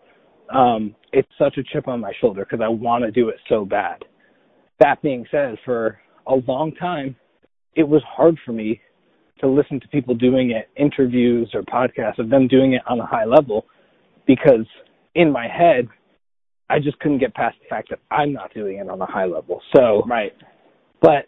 [0.54, 3.64] Um, it's such a chip on my shoulder because I want to do it so
[3.64, 4.04] bad.
[4.80, 7.16] That being said, for a long time,
[7.74, 8.80] it was hard for me
[9.40, 13.06] to listen to people doing it, interviews or podcasts of them doing it on a
[13.06, 13.66] high level,
[14.26, 14.66] because
[15.14, 15.88] in my head,
[16.70, 19.26] I just couldn't get past the fact that I'm not doing it on a high
[19.26, 19.60] level.
[19.74, 20.32] So, Right.
[21.04, 21.26] But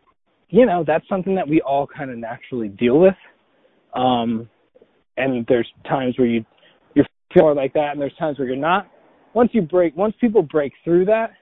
[0.49, 3.15] you know, that's something that we all kind of naturally deal with.
[3.95, 4.49] Um,
[5.19, 6.45] and there's times where you
[6.95, 7.05] you
[7.35, 8.89] feel more like that, and there's times where you're not.
[9.35, 11.33] Once you break, once people break through that,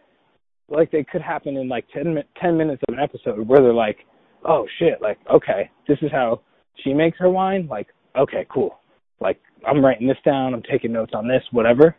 [0.68, 3.72] like they could happen in like 10, mi- 10 minutes of an episode where they're
[3.72, 3.98] like,
[4.44, 6.40] oh shit, like okay, this is how
[6.82, 7.68] she makes her wine.
[7.70, 8.80] Like okay, cool.
[9.20, 10.54] Like I'm writing this down.
[10.54, 11.94] I'm taking notes on this, whatever.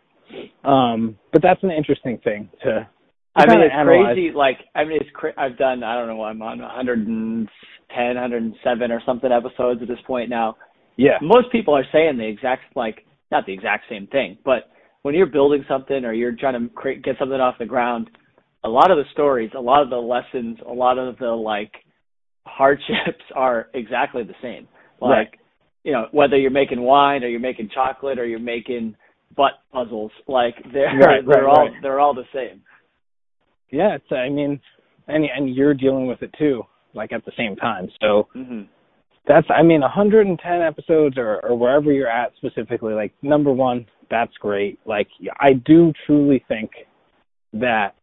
[0.64, 2.88] Um, but that's an interesting thing to.
[3.36, 4.14] I mean, it's analyze.
[4.14, 4.32] crazy.
[4.34, 5.82] Like, I mean, it's cra- I've done.
[5.84, 6.22] I don't know.
[6.24, 7.48] I'm on 110,
[8.16, 10.56] 107 or something episodes at this point now.
[10.96, 11.18] Yeah.
[11.20, 14.70] Most people are saying the exact like not the exact same thing, but
[15.02, 18.08] when you're building something or you're trying to create, get something off the ground,
[18.64, 21.72] a lot of the stories, a lot of the lessons, a lot of the like
[22.46, 24.66] hardships are exactly the same.
[25.00, 25.28] Like, Right.
[25.84, 28.96] you know, whether you're making wine or you're making chocolate or you're making
[29.36, 32.62] butt puzzles, like they're Right, they're right, all they're all the same.
[33.70, 34.60] Yeah, it's I mean
[35.08, 36.62] and and you're dealing with it too,
[36.94, 37.88] like at the same time.
[38.00, 38.62] So hmm
[39.26, 44.32] that's I mean 110 episodes or or wherever you're at specifically, like number one, that's
[44.40, 44.78] great.
[44.86, 45.08] Like
[45.40, 46.70] I do truly think
[47.52, 47.94] that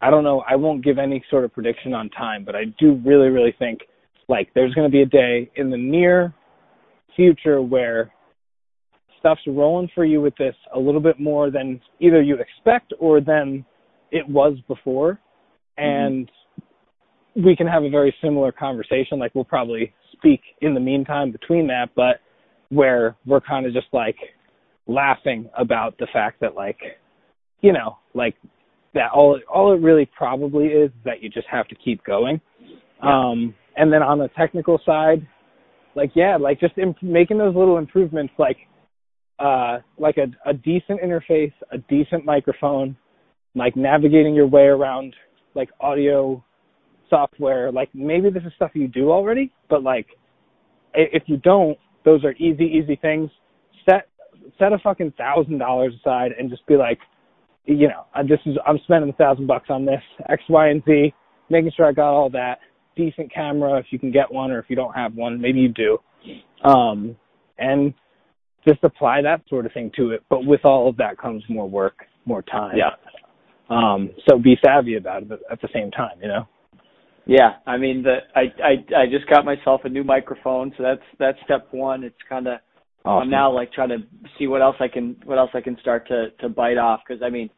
[0.00, 3.00] I don't know, I won't give any sort of prediction on time, but I do
[3.04, 3.80] really, really think
[4.28, 6.34] like there's gonna be a day in the near
[7.14, 8.12] future where
[9.20, 13.20] stuff's rolling for you with this a little bit more than either you expect or
[13.20, 13.64] than
[14.12, 15.18] it was before
[15.78, 16.30] and
[17.34, 19.18] we can have a very similar conversation.
[19.18, 22.20] Like we'll probably speak in the meantime between that but
[22.68, 24.16] where we're kind of just like
[24.86, 26.78] laughing about the fact that like
[27.60, 28.34] you know like
[28.94, 32.40] that all all it really probably is that you just have to keep going.
[33.02, 35.26] Um and then on the technical side
[35.94, 38.58] like yeah like just imp- making those little improvements like
[39.38, 42.96] uh like a a decent interface a decent microphone
[43.54, 45.14] like navigating your way around
[45.54, 46.42] like audio
[47.10, 47.70] software.
[47.70, 50.06] Like maybe this is stuff you do already but like
[50.94, 53.30] if you don't those are easy easy things.
[53.88, 54.08] Set
[54.58, 56.98] set a fucking thousand dollars aside and just be like
[57.64, 60.82] you know uh, this is i'm spending a thousand bucks on this x y and
[60.84, 61.14] z
[61.48, 62.58] making sure i got all that
[62.96, 65.68] decent camera if you can get one or if you don't have one maybe you
[65.68, 65.98] do.
[66.64, 67.16] Um
[67.58, 67.94] and
[68.66, 71.68] just apply that sort of thing to it but with all of that comes more
[71.68, 72.76] work more time.
[72.76, 72.90] Yeah.
[73.72, 76.46] Um, so be savvy about it but at the same time, you know.
[77.26, 81.02] Yeah, I mean the I I I just got myself a new microphone, so that's
[81.18, 82.02] that's step one.
[82.02, 82.58] It's kind of
[83.04, 83.98] I'm now like trying to
[84.38, 87.22] see what else I can what else I can start to to bite off because
[87.22, 87.48] I mean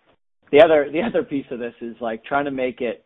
[0.52, 3.04] the other the other piece of this is like trying to make it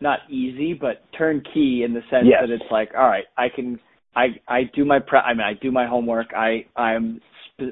[0.00, 2.40] not easy, but turnkey in the sense Yes.
[2.42, 3.78] that it's like, all right, I can,
[4.14, 6.28] I, I do my pre, I mean, I do my homework.
[6.34, 7.20] I, I'm,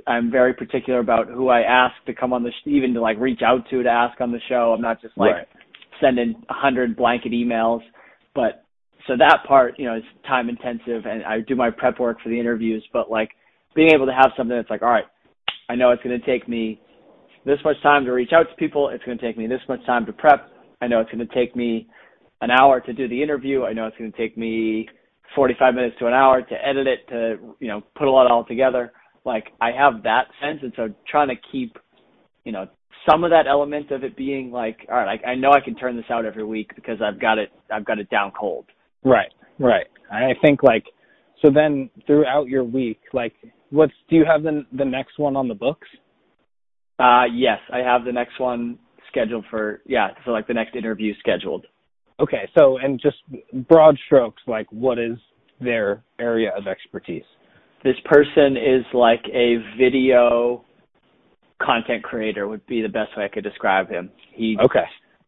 [0.06, 3.18] I'm very particular about who I ask to come on the, sh- even to like
[3.18, 4.72] reach out to to ask on the show.
[4.74, 5.48] I'm not just like Right.
[6.00, 7.82] sending a hundred blanket emails,
[8.34, 8.64] but
[9.06, 12.28] so that part, you know, is time intensive, and I do my prep work for
[12.28, 12.84] the interviews.
[12.92, 13.30] But like
[13.74, 15.04] being able to have something that's like, all right,
[15.68, 16.80] I know it's going to take me
[17.44, 18.88] this much time to reach out to people.
[18.88, 20.50] It's going to take me this much time to prep.
[20.80, 21.86] I know it's going to take me
[22.40, 23.64] an hour to do the interview.
[23.64, 24.88] I know it's going to take me
[25.36, 28.44] 45 minutes to an hour to edit it, to, you know, put a lot all
[28.44, 28.92] together.
[29.26, 30.60] Like I have that sense.
[30.62, 31.76] And so trying to keep,
[32.44, 32.66] you know,
[33.08, 35.74] some of that element of it being like, all right, I, I know I can
[35.74, 38.64] turn this out every week because I've got it, I've got it down cold.
[39.04, 39.86] Right, right.
[40.10, 40.84] I think like
[41.42, 41.50] so.
[41.52, 43.34] Then throughout your week, like,
[43.70, 45.88] what's do you have the the next one on the books?
[46.98, 48.78] Uh, yes, I have the next one
[49.10, 51.66] scheduled for, yeah, so like the next interview scheduled.
[52.18, 53.18] Okay, so and just
[53.68, 55.18] broad strokes, like, what is
[55.60, 57.24] their area of expertise?
[57.86, 60.64] This person is like a video
[61.62, 64.10] content creator would be the best way I could describe him.
[64.34, 64.84] He Okay,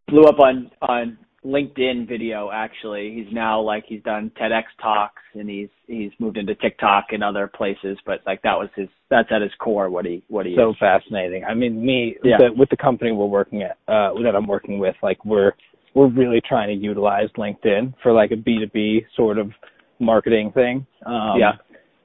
[0.08, 3.14] blew up on on LinkedIn video actually.
[3.14, 7.46] He's now like he's done TEDx talks and he's he's moved into TikTok and other
[7.46, 10.70] places, but like that was his that's at his core what he what he so
[10.70, 10.76] is.
[10.80, 11.44] fascinating.
[11.44, 12.38] I mean, me Yeah.
[12.38, 15.52] the, with the company we're working at, uh, that I'm working with, like, we're
[15.94, 19.52] we're really trying to utilize LinkedIn for like a B two B sort of
[20.00, 20.84] marketing thing.
[21.06, 21.52] Um, Yeah.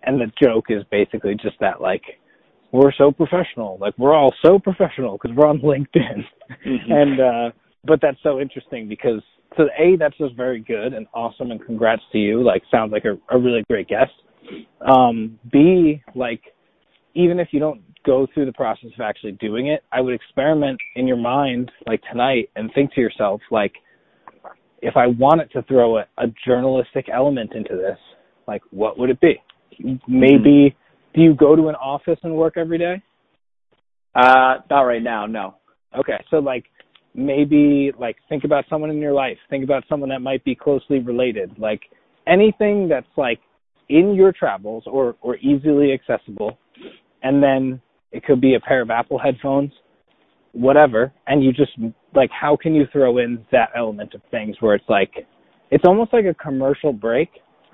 [0.04, 2.04] And the joke is basically just that, like,
[2.72, 6.26] we're so professional, like we're all so professional because we're on LinkedIn.
[6.66, 6.92] Mhm.
[6.92, 7.52] and uh
[7.86, 9.22] but that's so interesting because
[9.58, 13.06] so a that's just very good and awesome and congrats to you like sounds like
[13.06, 14.12] a, a really great guest
[14.82, 16.42] um b like
[17.14, 20.80] even if you don't go through the process of actually doing it i would experiment
[20.96, 23.74] in your mind like tonight and think to yourself like
[24.82, 27.98] if i wanted to throw a, a journalistic element into this
[28.48, 29.36] like what would it be
[30.08, 30.76] maybe
[31.14, 33.02] do you go to an office and work every day
[34.16, 35.56] Uh not right now, no.
[35.98, 36.66] Okay, so like
[37.16, 39.38] maybe like think about someone in your life.
[39.50, 41.52] Think about someone that might be closely related.
[41.58, 41.82] Like
[42.28, 43.40] anything that's like
[43.90, 46.58] in your travels or or easily accessible,
[47.22, 49.72] and then it could be a pair of Apple headphones,
[50.52, 51.12] whatever.
[51.28, 51.72] And you just
[52.14, 55.12] like how can you throw in that element of things where it's like
[55.72, 57.30] it's almost like a commercial break,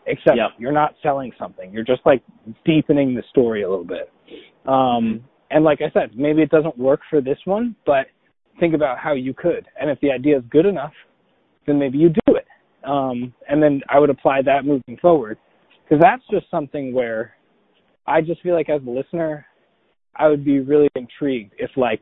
[0.10, 0.52] except Yep.
[0.58, 1.72] you're not selling something.
[1.72, 2.22] You're just like
[2.66, 4.12] deepening the story a little bit.
[4.66, 8.08] Um, and like I said, maybe it doesn't work for this one, but
[8.60, 9.66] think about how you could.
[9.80, 10.94] And if the idea is good enough,
[11.66, 12.48] then maybe you do it.
[12.84, 15.38] Um, and then I would apply that moving forward
[15.84, 17.34] because that's just something where
[18.08, 19.46] I just feel like as a listener,
[20.16, 22.02] I would be really intrigued if like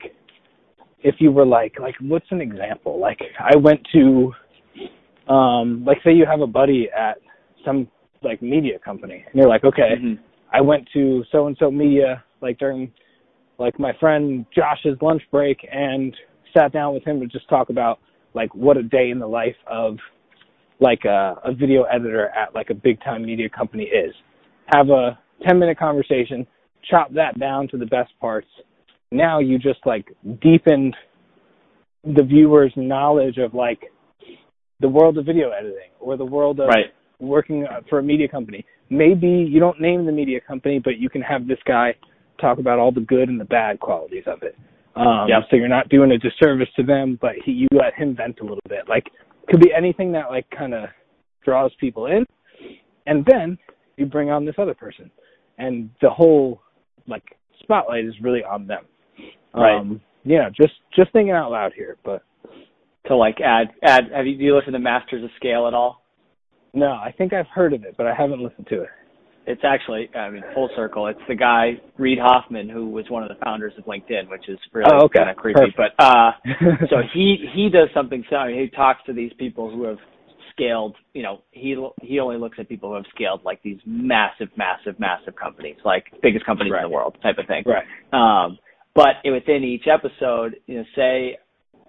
[1.04, 3.00] if you were like like what's an example?
[3.00, 4.32] Like I went to
[5.28, 7.18] um like say you have a buddy at
[7.66, 7.88] some
[8.24, 10.20] like media company and you're like, okay, Mhm.
[10.52, 12.92] I went to so and so media like during
[13.58, 16.16] like my friend Josh's lunch break and
[16.56, 18.00] sat down with him to just talk about
[18.34, 19.98] like what a day in the life of
[20.80, 24.14] like a, a video editor at like a big time media company is.
[24.74, 26.46] Have a 10 minute conversation,
[26.90, 28.48] chop that down to the best parts.
[29.12, 30.06] Now you just like
[30.42, 30.96] deepened
[32.04, 33.92] the viewer's knowledge of like
[34.80, 36.94] the world of video editing or the world of Right.
[37.20, 38.66] Working for a media company.
[38.90, 41.96] Maybe you don't name the media company, but you can have this guy
[42.40, 44.56] talk about all the good and the bad qualities of it.
[44.96, 45.44] Um, Yep.
[45.50, 48.44] So you're not doing a disservice to them, but he, you let him vent a
[48.44, 48.88] little bit.
[48.88, 49.06] Like,
[49.50, 50.90] could be anything that like kind of
[51.44, 52.26] draws people in,
[53.06, 53.58] and then
[53.96, 55.10] you bring on this other person,
[55.58, 56.62] and the whole
[57.08, 57.24] like
[57.62, 58.84] spotlight is really on them.
[59.54, 59.78] Right.
[59.78, 62.24] Um, yeah, just just thinking out loud here, but
[63.08, 66.04] To like add add have you do you listen to Masters of Scale at all?
[66.78, 68.90] No, I think I've heard of it, but I haven't listened to it.
[69.48, 71.08] It's actually, I mean, full circle.
[71.08, 74.60] It's the guy Reid Hoffman who was one of the founders of LinkedIn, which is
[74.74, 75.20] really Oh, okay.
[75.20, 75.60] kind of creepy.
[75.76, 75.78] Perfect.
[75.98, 76.32] But uh,
[76.90, 78.50] so he he does something similar.
[78.52, 79.98] He talks to these people who have
[80.52, 80.96] scaled.
[81.14, 85.00] You know, he he only looks at people who have scaled like these massive, massive,
[85.00, 86.84] massive companies, like biggest companies Right.
[86.84, 87.64] in the world, type of thing.
[87.66, 87.86] right.
[88.14, 88.60] Um,
[88.94, 91.38] but within each episode, you know, say,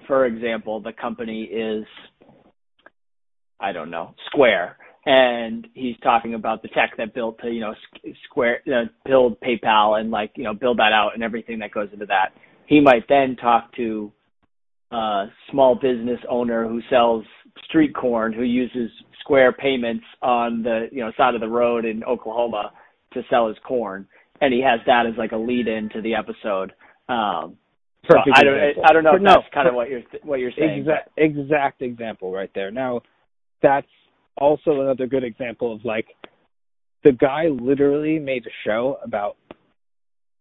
[0.07, 1.85] for example, the company is,
[3.61, 7.75] I don't know, Square, and he's talking about the tech that built to, you know,
[8.29, 11.89] Square, uh, build PayPal and like, you know, build that out and everything that goes
[11.93, 12.31] into that.
[12.67, 14.13] He might then talk to
[14.93, 17.25] a small business owner who sells
[17.65, 18.91] street corn, who uses
[19.21, 22.73] Square payments on the, you know, side of the road in Oklahoma
[23.13, 24.07] to sell his corn
[24.41, 26.73] and he has that as like a lead in to the episode.
[27.09, 27.57] Um,
[28.07, 28.83] so Perfect I don't, example.
[28.89, 30.81] I don't know if No, that's kind of what you're what you're saying.
[30.81, 32.71] Exact exact example right there.
[32.71, 33.03] Now
[33.63, 33.87] that's
[34.37, 36.07] also another good example of like
[37.05, 39.37] the guy literally made a show about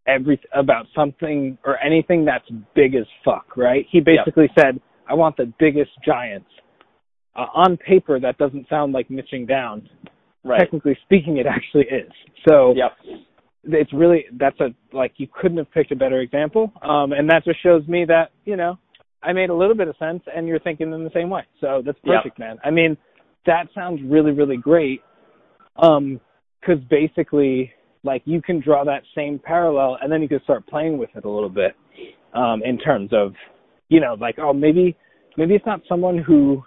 [0.08, 3.86] every about something or anything that's big as fuck, right?
[3.92, 4.66] He basically yep.
[4.66, 6.50] said, "I want the biggest giants."
[7.36, 9.88] Uh, on paper, that doesn't sound like niching down.
[10.44, 10.60] Right.
[10.60, 12.12] Technically speaking, it actually is.
[12.48, 12.94] So yep.
[13.64, 17.44] it's really that's a like you couldn't have picked a better example, um, and that
[17.44, 18.80] just shows me that you know
[19.22, 21.44] I made a little bit of sense, and you're thinking in the same way.
[21.60, 22.48] So that's perfect, yep.
[22.48, 22.58] man.
[22.64, 22.98] I mean,
[23.48, 25.02] that sounds really really great.
[25.76, 26.20] Um,
[26.60, 27.72] because basically
[28.04, 31.26] like you can draw that same parallel and then you can start playing with it
[31.26, 31.76] a little bit
[32.34, 33.34] um in terms of
[33.90, 34.96] you know like oh maybe
[35.38, 36.64] maybe it's not someone who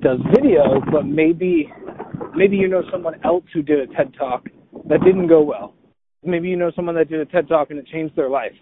[0.00, 1.72] does video but maybe
[2.34, 4.44] maybe you know someone else who did a ted talk
[4.88, 5.74] that didn't go well.
[6.24, 8.52] Maybe you know someone that did a ted talk and it changed their life.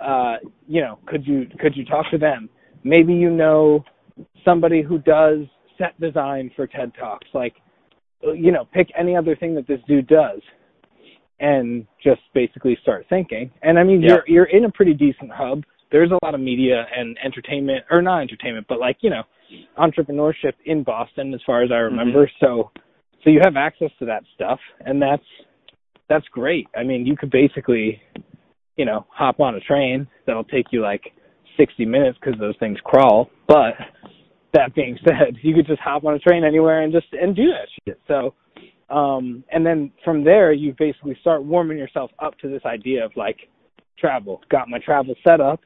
[0.00, 0.36] Uh
[0.66, 2.48] you know could you could you talk to them?
[2.84, 3.84] Maybe you know
[4.44, 5.40] somebody who does
[5.82, 7.54] set design for ted talks like
[8.22, 10.40] you know pick any other thing that this dude does
[11.42, 13.50] and just basically start thinking.
[13.62, 14.08] And I mean, yeah.
[14.08, 15.64] you're you're in a pretty decent hub.
[15.90, 19.24] There's a lot of media and entertainment, or not entertainment, but like you know,
[19.78, 22.26] entrepreneurship in Boston, as far as I remember.
[22.26, 22.46] Mm-hmm.
[22.46, 22.70] So,
[23.22, 25.24] so you have access to that stuff, and that's
[26.08, 26.68] that's great.
[26.76, 28.00] I mean, you could basically,
[28.76, 31.02] you know, hop on a train that'll take you like
[31.56, 33.28] 60 minutes because those things crawl.
[33.48, 33.74] But
[34.52, 37.46] that being said, you could just hop on a train anywhere and just and do
[37.46, 38.00] that shit.
[38.08, 38.34] So
[38.92, 43.12] um, and then from there, you basically start warming yourself up to this idea of
[43.16, 43.38] like
[43.98, 44.42] travel.
[44.50, 45.60] Got my travel set up,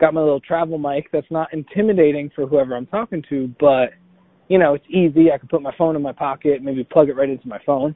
[0.00, 3.90] got my little travel mic that's not intimidating for whoever I'm talking to, but
[4.48, 5.30] you know, it's easy.
[5.30, 7.94] I can put my phone in my pocket, maybe plug it right into my phone.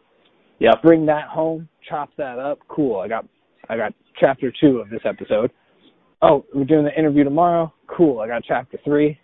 [0.58, 0.72] Yeah.
[0.82, 2.58] Bring that home, chop that up.
[2.68, 3.00] Cool.
[3.00, 3.26] I got
[3.70, 5.50] I got chapter two of this episode.
[6.20, 7.72] Oh, we're doing the interview tomorrow.
[7.86, 8.20] Cool.
[8.20, 9.18] I got chapter three,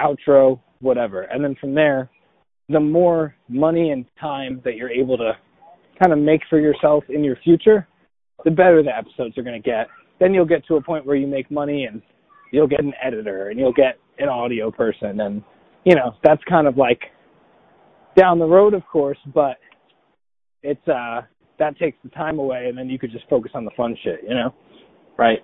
[0.00, 1.22] outro, whatever.
[1.22, 2.10] And then from there,
[2.68, 5.32] the more money and time that you're able to
[6.00, 7.86] kind of make for yourself in your future,
[8.44, 9.86] the better the episodes are going to get.
[10.20, 12.02] Then you'll get to a point where you make money and
[12.52, 15.42] you'll get an editor and you'll get an audio person and
[15.84, 17.00] you know, that's kind of like
[18.16, 19.58] down the road of course, but
[20.62, 21.20] it's uh
[21.58, 24.20] that takes the time away and then you could just focus on the fun shit,
[24.22, 24.54] you know?
[25.18, 25.40] Right.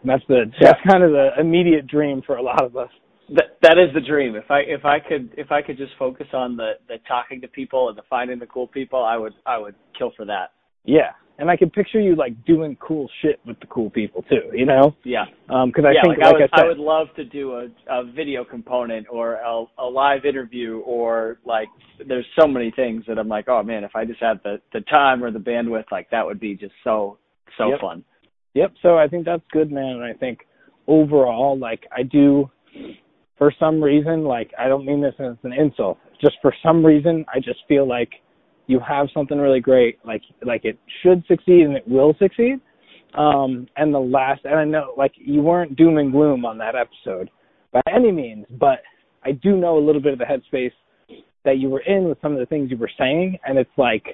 [0.00, 2.90] And that's the that's kind of the immediate dream for a lot of us
[3.34, 4.34] that that is the dream.
[4.36, 7.48] If I if I could if I could just focus on the the talking to
[7.48, 10.52] people and the finding the cool people, I would I would kill for that.
[10.84, 14.50] Yeah, and I can picture you like doing cool shit with the cool people too.
[14.52, 14.94] You know?
[15.04, 15.24] Yeah.
[15.48, 17.24] Um, because I yeah, think like, like I, would, I, said, I would love to
[17.24, 21.68] do a a video component or a, a live interview or like
[22.06, 24.82] there's so many things that I'm like, oh man, if I just had the the
[24.82, 27.18] time or the bandwidth, like that would be just so
[27.56, 27.80] so yep.
[27.80, 28.04] fun.
[28.54, 28.74] Yep.
[28.82, 29.96] So I think that's good, man.
[29.96, 30.40] And I think
[30.86, 32.50] overall, like I do
[33.40, 37.24] for some reason, like I don't mean this as an insult, just for some reason,
[37.34, 38.10] I just feel like
[38.66, 42.60] you have something really great, like like it should succeed and it will succeed.
[43.14, 46.74] Um, and the last, and I know like you weren't doom and gloom on that
[46.76, 47.30] episode
[47.72, 48.80] by any means, but
[49.24, 50.72] I do know a little bit of the headspace
[51.46, 54.04] that you were in with some of the things you were saying, and it's like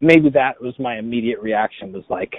[0.00, 2.32] maybe that was my immediate reaction was like,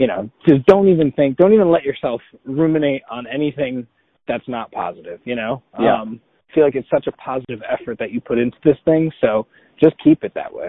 [0.00, 3.86] you know, just don't even think, don't even let yourself ruminate on anything
[4.30, 5.62] that's not positive, you know?
[5.78, 6.00] Yeah.
[6.00, 6.20] Um,
[6.50, 9.46] I feel like it's such a positive effort that you put into this thing, so
[9.82, 10.68] just keep it that way.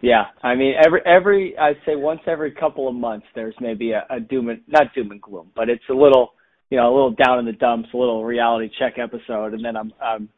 [0.00, 4.04] Yeah, I mean every every I'd say once every couple of months there's maybe a,
[4.10, 6.32] a doom and not doom and gloom, but it's a little
[6.70, 9.76] you know a little down in the dumps, a little reality check episode, and then
[9.76, 10.28] I'm I'm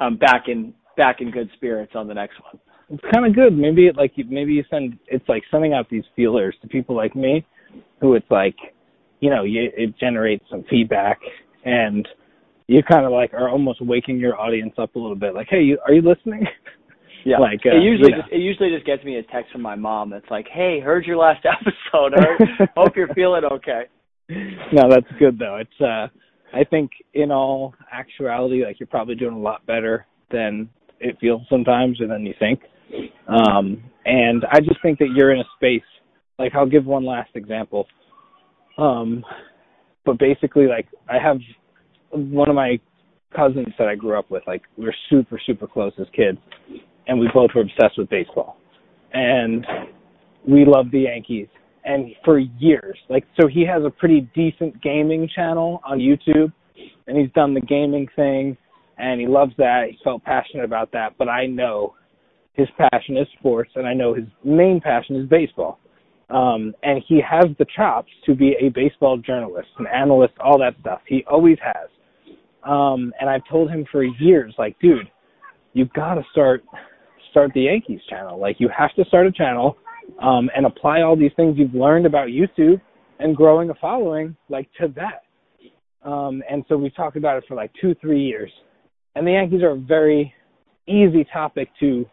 [0.00, 2.60] I'm back in back in good spirits on the next one.
[2.90, 3.56] It's kind of good.
[3.56, 7.14] Maybe it, like maybe you send it's like sending out these feelers to people like
[7.14, 7.46] me,
[8.00, 8.56] who it's like
[9.20, 11.20] you know you, it generates some feedback
[11.64, 12.06] and
[12.66, 15.34] you kind of like are almost waking your audience up a little bit.
[15.34, 16.46] Like, hey, you, are you listening?
[17.24, 17.36] Yeah.
[17.40, 18.22] like uh, it usually you know.
[18.22, 21.04] just, it usually just gets me a text from my mom that's like, "Hey, heard
[21.04, 22.14] your last episode.
[22.16, 23.82] I hope you're feeling okay."
[24.28, 25.56] No, that's good though.
[25.56, 26.08] It's uh
[26.54, 30.68] I think in all actuality like you're probably doing a lot better than
[31.00, 32.60] it feels sometimes and than you think.
[33.28, 35.82] Um and I just think that you're in a space
[36.38, 37.86] like I'll give one last example.
[38.78, 39.24] Um
[40.04, 41.38] but basically like I have
[42.10, 42.78] one of my
[43.34, 46.38] cousins that I grew up with, like we were super, super close as kids
[47.06, 48.56] and we both were obsessed with baseball.
[49.12, 49.66] And
[50.46, 51.48] we loved the Yankees.
[51.84, 56.52] And for years, like so he has a pretty decent gaming channel on YouTube
[57.06, 58.56] and he's done the gaming thing
[58.98, 59.86] and he loves that.
[59.90, 61.94] He felt passionate about that, but I know
[62.52, 65.80] his passion is sports and I know his main passion is baseball.
[66.32, 70.74] Um, and he has the chops to be a baseball journalist, an analyst, all that
[70.80, 71.00] stuff.
[71.06, 71.88] He always has.
[72.64, 75.10] Um, and I've told him for years, like, dude,
[75.74, 76.64] you've got to start
[77.30, 78.38] start the Yankees channel.
[78.38, 79.76] Like you have to start a channel
[80.22, 82.80] um, and apply all these things you've learned about YouTube
[83.18, 85.22] and growing a following like to that.
[86.08, 88.50] Um, and so we've talked about it for like two, three years.
[89.14, 90.32] And the Yankees are a very
[90.86, 92.04] easy topic to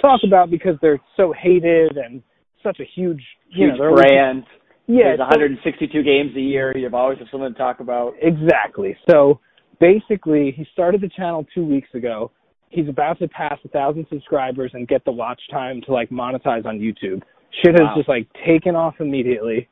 [0.00, 2.22] talk about because they're so hated and
[2.62, 4.44] such a huge, you Huge know, brand.
[4.86, 6.76] yeah, There's so- 162 games a year.
[6.76, 8.14] You've always have something to talk about.
[8.20, 8.96] Exactly.
[9.10, 9.40] So
[9.80, 12.30] basically, he started the channel two weeks ago.
[12.70, 16.64] He's about to pass a thousand subscribers and get the watch time to like monetize
[16.64, 17.22] on YouTube.
[17.62, 17.94] Shit has Wow.
[17.96, 19.68] just like taken off immediately.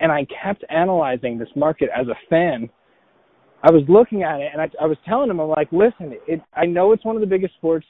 [0.00, 2.68] And I kept analyzing this market as a fan.
[3.62, 6.40] I was looking at it and I, I was telling him, I'm like, listen, it,
[6.54, 7.86] I know it's one of the biggest sports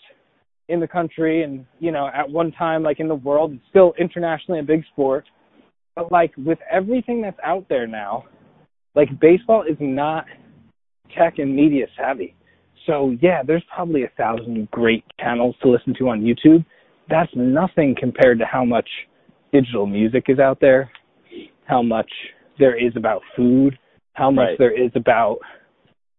[0.71, 3.93] in the country and, you know, at one time, like in the world, it's still
[3.99, 5.25] internationally a big sport.
[5.97, 8.25] But like with everything that's out there now,
[8.95, 10.25] like baseball is not
[11.16, 12.35] tech and media savvy.
[12.87, 16.64] So yeah, there's probably a thousand great channels to listen to on YouTube.
[17.09, 18.89] That's nothing compared to how much
[19.53, 20.91] digital music is out there,
[21.66, 22.11] how much
[22.59, 23.79] there is about food,
[24.14, 24.59] how much Right.
[24.59, 25.39] there is about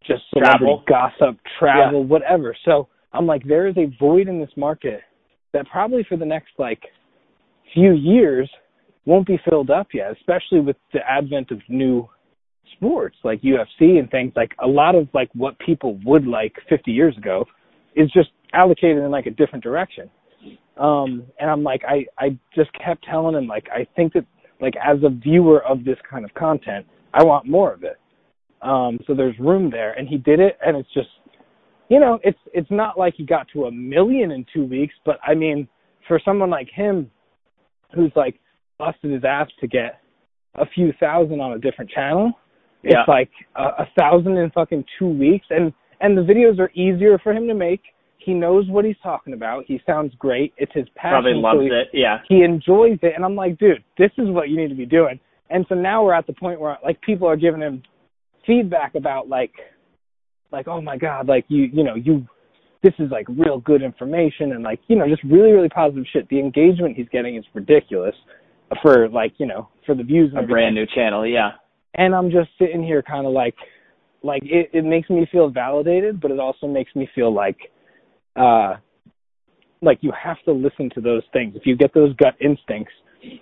[0.06, 0.84] just celebrity Travel.
[0.88, 2.56] gossip, travel, whatever.
[2.66, 5.02] So I'm like, there is a void in this market
[5.54, 6.82] that probably for the next like
[7.74, 8.50] few years
[9.06, 12.08] won't be filled up yet, especially with the advent of new
[12.74, 16.92] sports like UFC and things like a lot of like what people would like 50
[16.92, 17.46] years ago
[17.96, 20.10] is just allocated in like a different direction.
[20.78, 24.26] Um and I'm like I I just kept telling him like I think that
[24.62, 27.98] like as a viewer of this kind of content, I want more of it.
[28.62, 31.10] Um so there's room there and he did it and it's just
[31.92, 35.18] you know, it's it's not like he got to a million in 2 weeks, but
[35.28, 35.68] I mean
[36.08, 37.12] for someone like him
[37.94, 38.40] who's like
[38.80, 40.00] busted his ass to get
[40.56, 42.32] a few thousand on a different channel,
[42.84, 47.20] it's like a, a thousand in fucking two weeks, and and the videos are easier
[47.20, 47.82] for him to make.
[48.18, 49.66] He knows what he's talking about.
[49.68, 50.54] He sounds great.
[50.58, 51.12] It's his passion.
[51.12, 51.88] Probably so loves he, it.
[51.94, 52.18] Yeah.
[52.30, 55.20] He enjoys it, and I'm like, dude, this is what you need to be doing.
[55.50, 57.84] And so now we're at the point where like people are giving him
[58.46, 59.52] feedback about like,
[60.52, 62.26] like oh my god, like you you know you,
[62.84, 66.28] this is like real good information and like you know just really really positive shit.
[66.30, 68.16] The engagement he's getting is ridiculous
[68.82, 71.26] for like you know for the views A brand new channel.
[71.28, 71.52] Yeah.
[71.96, 73.56] and I'm just sitting here kind of like
[74.24, 77.58] like it it makes me feel validated, but it also makes me feel like
[78.36, 78.76] uh
[79.82, 81.56] like you have to listen to those things.
[81.56, 82.94] If you get those gut instincts,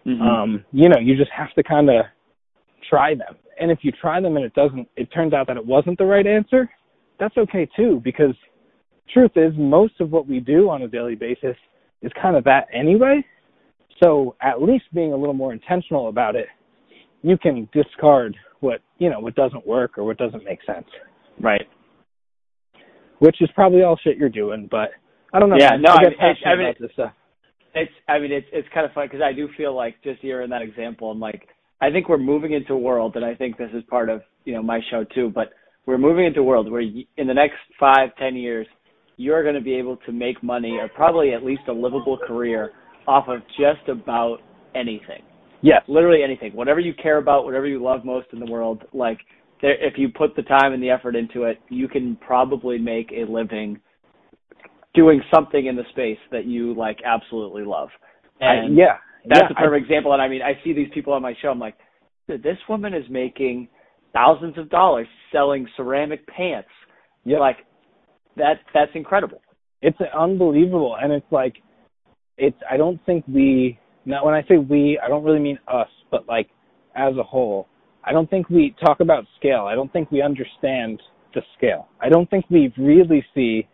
[0.05, 0.21] Mhm.
[0.21, 2.05] um, you know, you just have to kind of
[2.89, 3.35] try them.
[3.59, 6.05] And if you try them and it doesn't it turns out that it wasn't the
[6.05, 6.69] right answer,
[7.19, 8.35] that's okay too because
[9.13, 11.55] truth is most of what we do on a daily basis
[12.01, 13.23] is kind of that anyway.
[14.01, 16.47] So at least being a little more intentional about it,
[17.21, 20.87] you can discard what, you know, what doesn't work or what doesn't make sense.
[21.41, 21.67] right.
[23.19, 24.91] Which is probably all shit you're doing, but
[25.33, 25.57] I don't know.
[25.59, 26.13] Yeah, no, I I mean,
[26.45, 27.11] I mean, about this stuff.
[27.75, 30.49] It's I mean it's it's kind of fun because I do feel like just hearing
[30.49, 31.49] that example I'm like
[31.81, 34.53] I think we're moving into a world and I think this is part of you
[34.53, 35.49] know my show too but
[35.85, 38.67] we're moving into a world where y- in the next five ten years
[39.17, 42.71] you're going to be able to make money or probably at least a livable career
[43.07, 44.37] off of just about
[44.75, 45.21] anything
[45.61, 45.81] Yes.
[45.87, 49.19] literally anything whatever you care about whatever you love most in the world like
[49.61, 53.11] there, if you put the time and the effort into it you can probably make
[53.11, 53.79] a living
[54.93, 57.89] doing something in the space that you like absolutely love
[58.41, 58.97] I, and yeah.
[59.27, 60.13] that's yeah, a perfect example.
[60.13, 61.49] And I mean, I see these people on my show.
[61.49, 61.75] I'm like,
[62.27, 63.67] this woman is making
[64.13, 66.69] thousands of dollars selling ceramic pants.
[67.25, 67.39] Yep.
[67.39, 67.57] Like,
[68.37, 69.41] that that's incredible.
[69.81, 71.55] it's unbelievable and it's like
[72.37, 75.87] it's i don't think we now when i say we i don't really mean us
[76.11, 76.47] but like
[76.95, 77.67] as a whole
[78.03, 81.01] i don't think we talk about scale i don't think we understand
[81.33, 83.67] the scale i don't think we really see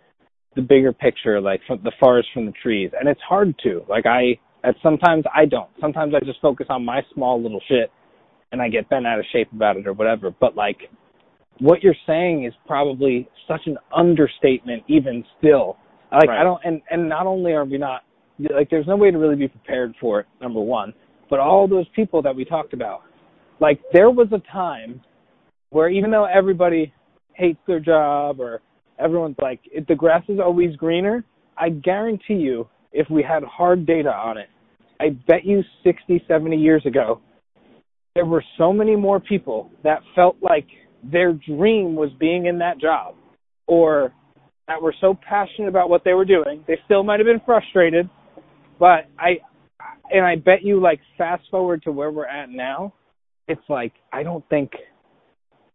[0.56, 4.06] the bigger picture like from the forest from the trees and it's hard to like
[4.06, 7.92] i at sometimes i don't sometimes i just focus on my small little shit
[8.56, 10.78] and i get bent out of shape about it or whatever but like
[11.60, 15.78] what you're saying is probably such an understatement even still
[16.12, 16.40] like Right.
[16.40, 18.04] i don't and and not only are we not
[18.54, 20.94] like there's no way to really be prepared for it number one
[21.30, 23.02] but all those people that we talked about
[23.60, 25.02] like there was a time
[25.70, 26.94] where even though everybody
[27.34, 28.62] hates their job or
[29.00, 29.60] everyone's like
[29.90, 31.26] the grass is always greener
[31.58, 34.48] i guarantee you if we had hard data on it
[35.02, 37.20] i bet you 60 70 years ago
[38.16, 40.66] there were so many more people that felt like
[41.04, 43.14] their dream was being in that job
[43.68, 44.14] or
[44.68, 46.64] that were so passionate about what they were doing.
[46.68, 48.10] They still might have been frustrated,
[48.80, 49.38] but I
[50.12, 52.94] and I bet you like fast forward to where we're at now,
[53.48, 54.72] it's like I don't think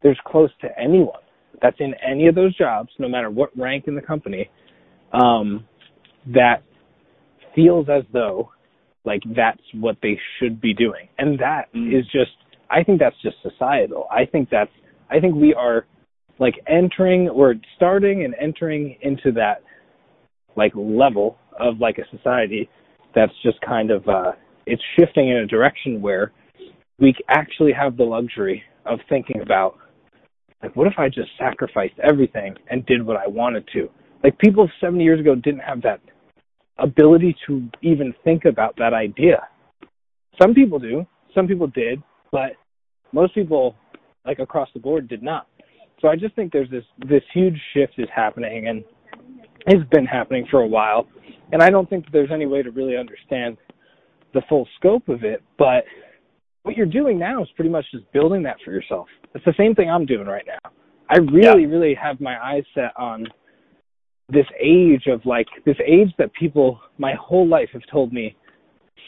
[0.02, 1.20] there's close to anyone
[1.60, 4.48] that's in any of those jobs, no matter what rank in the company,
[5.12, 5.64] um,
[6.26, 6.62] that
[7.54, 8.50] feels as though
[9.10, 11.08] like that's what they should be doing.
[11.18, 11.92] And that Mm.
[11.98, 12.30] is just
[12.70, 14.06] I think that's just societal.
[14.20, 14.70] I think that's
[15.10, 15.86] I think we are
[16.38, 19.62] like entering or starting and entering into that
[20.54, 22.70] like level of like a society
[23.16, 24.32] that's just kind of uh
[24.66, 26.30] it's shifting in a direction where
[27.00, 29.76] we actually have the luxury of thinking about
[30.62, 33.90] like what if I just sacrificed everything and did what I wanted to?
[34.22, 36.00] Like people 70 years ago didn't have that
[36.81, 39.47] ability to even think about that idea.
[40.40, 42.02] Some people do, some people did,
[42.32, 42.52] but
[43.12, 43.74] most people
[44.24, 45.47] like across the board did not.
[46.01, 48.85] So I just think there's this this huge shift is happening and
[49.66, 51.07] it's been happening for a while.
[51.52, 53.57] And I don't think there's any way to really understand
[54.32, 55.85] the full scope of it, but
[56.62, 59.09] what you're doing now is pretty much just building that for yourself.
[59.35, 60.70] It's the same thing I'm doing right now.
[61.09, 63.27] I really, really have my eyes set on
[64.32, 68.36] this age of like this age that people my whole life have told me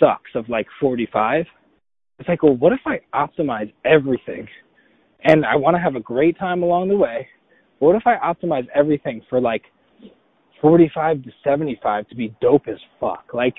[0.00, 1.44] sucks of like 45.
[2.18, 4.46] It's like, well, what if I optimize everything
[5.24, 7.26] and I want to have a great time along the way?
[7.78, 9.62] What if I optimize everything for like
[10.60, 13.24] 45 to 75 to be dope as fuck?
[13.32, 13.54] Like,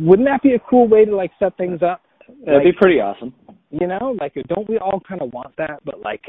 [0.00, 2.02] wouldn't that be a cool way to like set things up?
[2.44, 3.32] That'd be pretty awesome.
[3.70, 5.80] you know, like don't we all kind of want that?
[5.84, 6.22] But like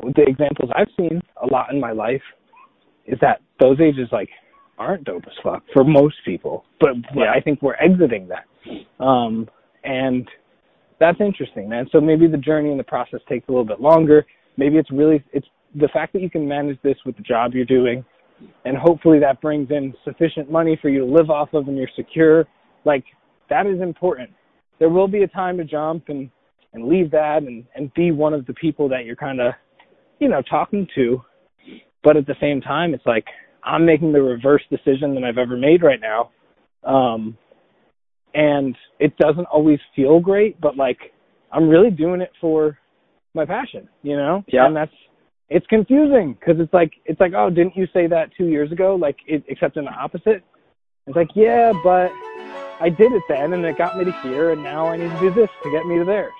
[0.00, 2.22] the examples I've seen a lot in my life
[3.06, 4.28] is that those ages like
[4.78, 6.64] aren't dope as fuck for most people.
[6.80, 7.32] But Yeah.
[7.32, 8.44] I think we're exiting that,
[9.02, 9.48] um,
[9.84, 10.28] and
[10.98, 11.88] that's interesting, man.
[11.92, 14.26] So maybe the journey and the process takes a little bit longer.
[14.56, 17.64] Maybe it's really it's the fact that you can manage this with the job you're
[17.64, 18.04] doing,
[18.64, 21.88] and hopefully that brings in sufficient money for you to live off of, and you're
[21.96, 22.46] secure.
[22.84, 23.04] Like
[23.50, 24.30] that is important.
[24.78, 26.30] There will be a time to jump and
[26.72, 29.54] and leave that and and be one of the people that you're kind of
[30.18, 31.22] you know talking to
[32.06, 33.26] but at the same time it's like
[33.64, 36.30] i'm making the reverse decision than i've ever made right now.
[36.84, 37.36] Um
[38.32, 40.98] and it doesn't always feel great but like
[41.52, 42.78] i'm really doing it for
[43.34, 44.44] my passion you know?
[44.46, 44.66] Yeah.
[44.66, 44.92] and that's
[45.48, 48.96] it's confusing because it's like it's like oh didn't you say that two years ago?
[48.96, 50.42] Like it, except in the opposite.
[51.06, 52.10] It's like yeah but
[52.80, 55.20] i did it then and it got me to here and now i need to
[55.20, 56.30] do this to get me to there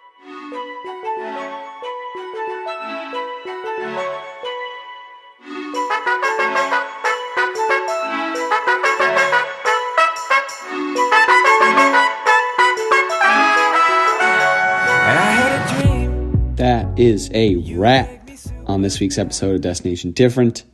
[16.97, 18.31] is a wrap
[18.67, 20.65] on this week's episode of Destination Different.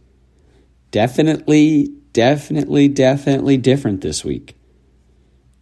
[0.93, 4.57] Definitely, definitely, definitely different this week.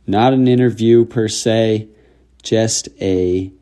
[0.07, 1.89] Not an interview per se,
[2.43, 3.53] just a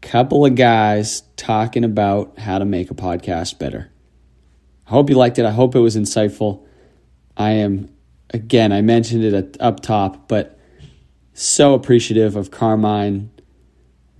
[0.00, 3.90] couple of guys talking about how to make a podcast better.
[4.86, 5.44] I hope you liked it.
[5.44, 6.64] I hope it was insightful.
[7.36, 7.90] I am,
[8.30, 10.58] again, I mentioned it up top, but
[11.34, 13.30] so appreciative of Carmine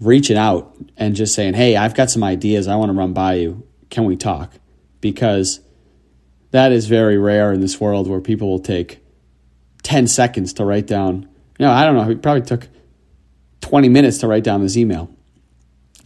[0.01, 3.35] reaching out and just saying, "Hey, I've got some ideas I want to run by
[3.35, 3.65] you.
[3.91, 4.55] Can we talk?"
[5.01, 5.61] Because
[6.51, 9.01] that is very rare in this world where people will take
[9.83, 11.29] 10 seconds to write down.
[11.59, 12.69] You know, I don't know, it probably took
[13.61, 15.11] 20 minutes to write down this email.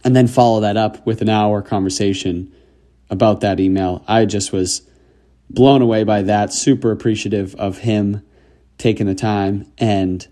[0.03, 2.53] And then follow that up with an hour conversation
[3.09, 4.03] about that email.
[4.07, 4.83] I just was
[5.49, 8.21] blown away by that, super appreciative of him
[8.77, 10.27] taking the time and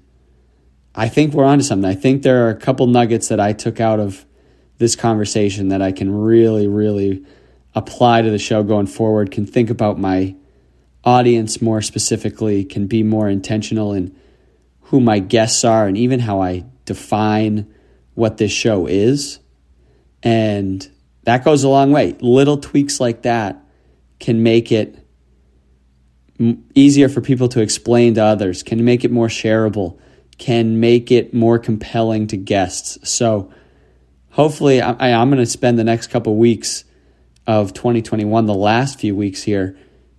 [0.95, 1.90] I think we're onto something.
[1.90, 4.26] I think there are a couple nuggets that I took out of
[4.78, 7.26] this conversation that I can really, really
[7.76, 10.36] apply to the show going forward, can think about my
[11.03, 14.15] audience more specifically, can be more intentional in
[14.82, 17.74] who my guests are and even how I define
[18.14, 19.40] what this show is.
[20.22, 20.88] And
[21.24, 22.15] that goes a long way.
[22.22, 23.64] Little tweaks like that
[24.20, 24.99] can make it
[26.76, 29.98] easier for people to explain to others, can make it more shareable,
[30.38, 32.98] can make it more compelling to guests.
[33.10, 33.52] So
[34.32, 36.84] hopefully, I, I'm going to spend the next couple weeks
[37.46, 39.78] of 2021, the last few weeks here,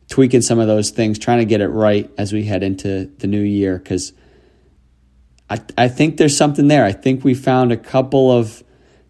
[0.08, 3.26] tweaking some of those things, trying to get it right as we head into the
[3.26, 3.78] new year.
[3.78, 4.12] Because
[5.48, 6.84] I, I think there's something there.
[6.84, 8.62] I think we found a couple of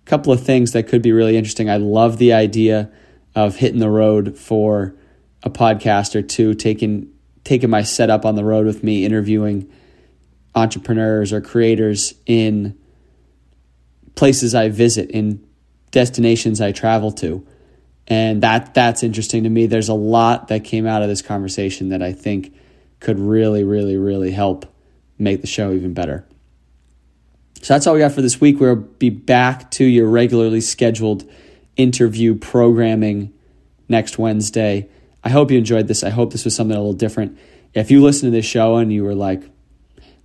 [0.04, 1.70] couple of things that could be really interesting.
[1.70, 2.90] I love the idea
[3.34, 4.94] of hitting the road for
[5.42, 7.10] a podcast or two, taking
[7.42, 9.70] taking my setup on the road with me, interviewing
[10.54, 12.78] entrepreneurs or creators in
[14.14, 15.44] places I visit, in
[15.90, 17.46] destinations I travel to.
[18.06, 19.66] And that that's interesting to me.
[19.66, 22.54] There's a lot that came out of this conversation that I think
[23.00, 24.66] could really, really, really help
[25.18, 26.26] make the show even better.
[27.62, 28.60] So that's all we got for this week.
[28.60, 31.28] We'll be back to your regularly scheduled
[31.76, 33.32] interview programming
[33.88, 34.88] next Wednesday.
[35.22, 36.04] I hope you enjoyed this.
[36.04, 37.38] I hope this was something a little different.
[37.72, 39.42] If you listen to this show and you were like,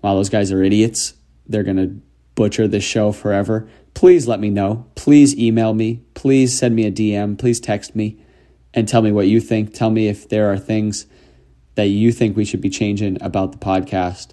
[0.01, 1.13] wow, those guys are idiots,
[1.47, 2.01] they're going to
[2.35, 4.85] butcher this show forever, please let me know.
[4.95, 6.01] Please email me.
[6.13, 7.37] Please send me a DM.
[7.37, 8.17] Please text me
[8.73, 9.73] and tell me what you think.
[9.73, 11.05] Tell me if there are things
[11.75, 14.29] that you think we should be changing about the podcast.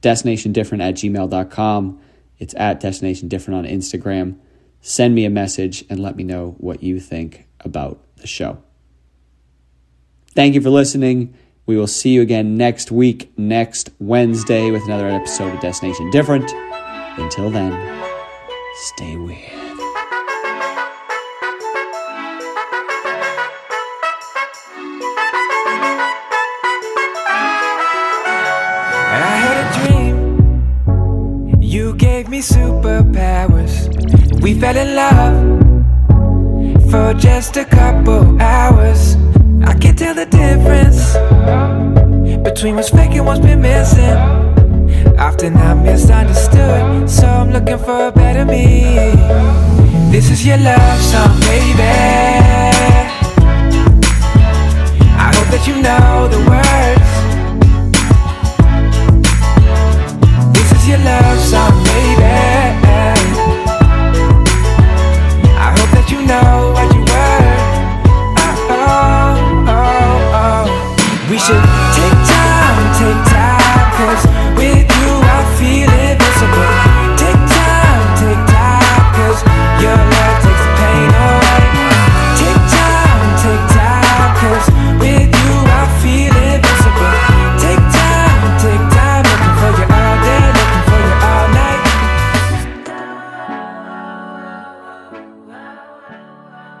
[0.00, 2.00] Destinationdifferent at gmail.com.
[2.38, 4.36] It's at Destination Different on Instagram.
[4.80, 8.62] Send me a message and let me know what you think about the show.
[10.36, 11.34] Thank you for listening.
[11.70, 16.50] We will see you again next week, next Wednesday, with another episode of Destination Different.
[17.16, 17.70] Until then,
[18.74, 19.38] stay weird.
[29.12, 31.62] I had a dream.
[31.62, 33.86] You gave me superpowers.
[34.40, 39.16] We fell in love for just a couple hours.
[39.62, 41.12] I can't tell the difference
[42.42, 44.16] between what's fake and what's been missing.
[45.18, 49.14] Often I'm misunderstood, so I'm looking for a better me.
[50.10, 51.82] This is your love song, baby.
[55.22, 57.10] I hope that you know the words.
[60.54, 62.49] This is your love song, baby.
[71.46, 71.64] should
[71.96, 74.29] take time, take time, cause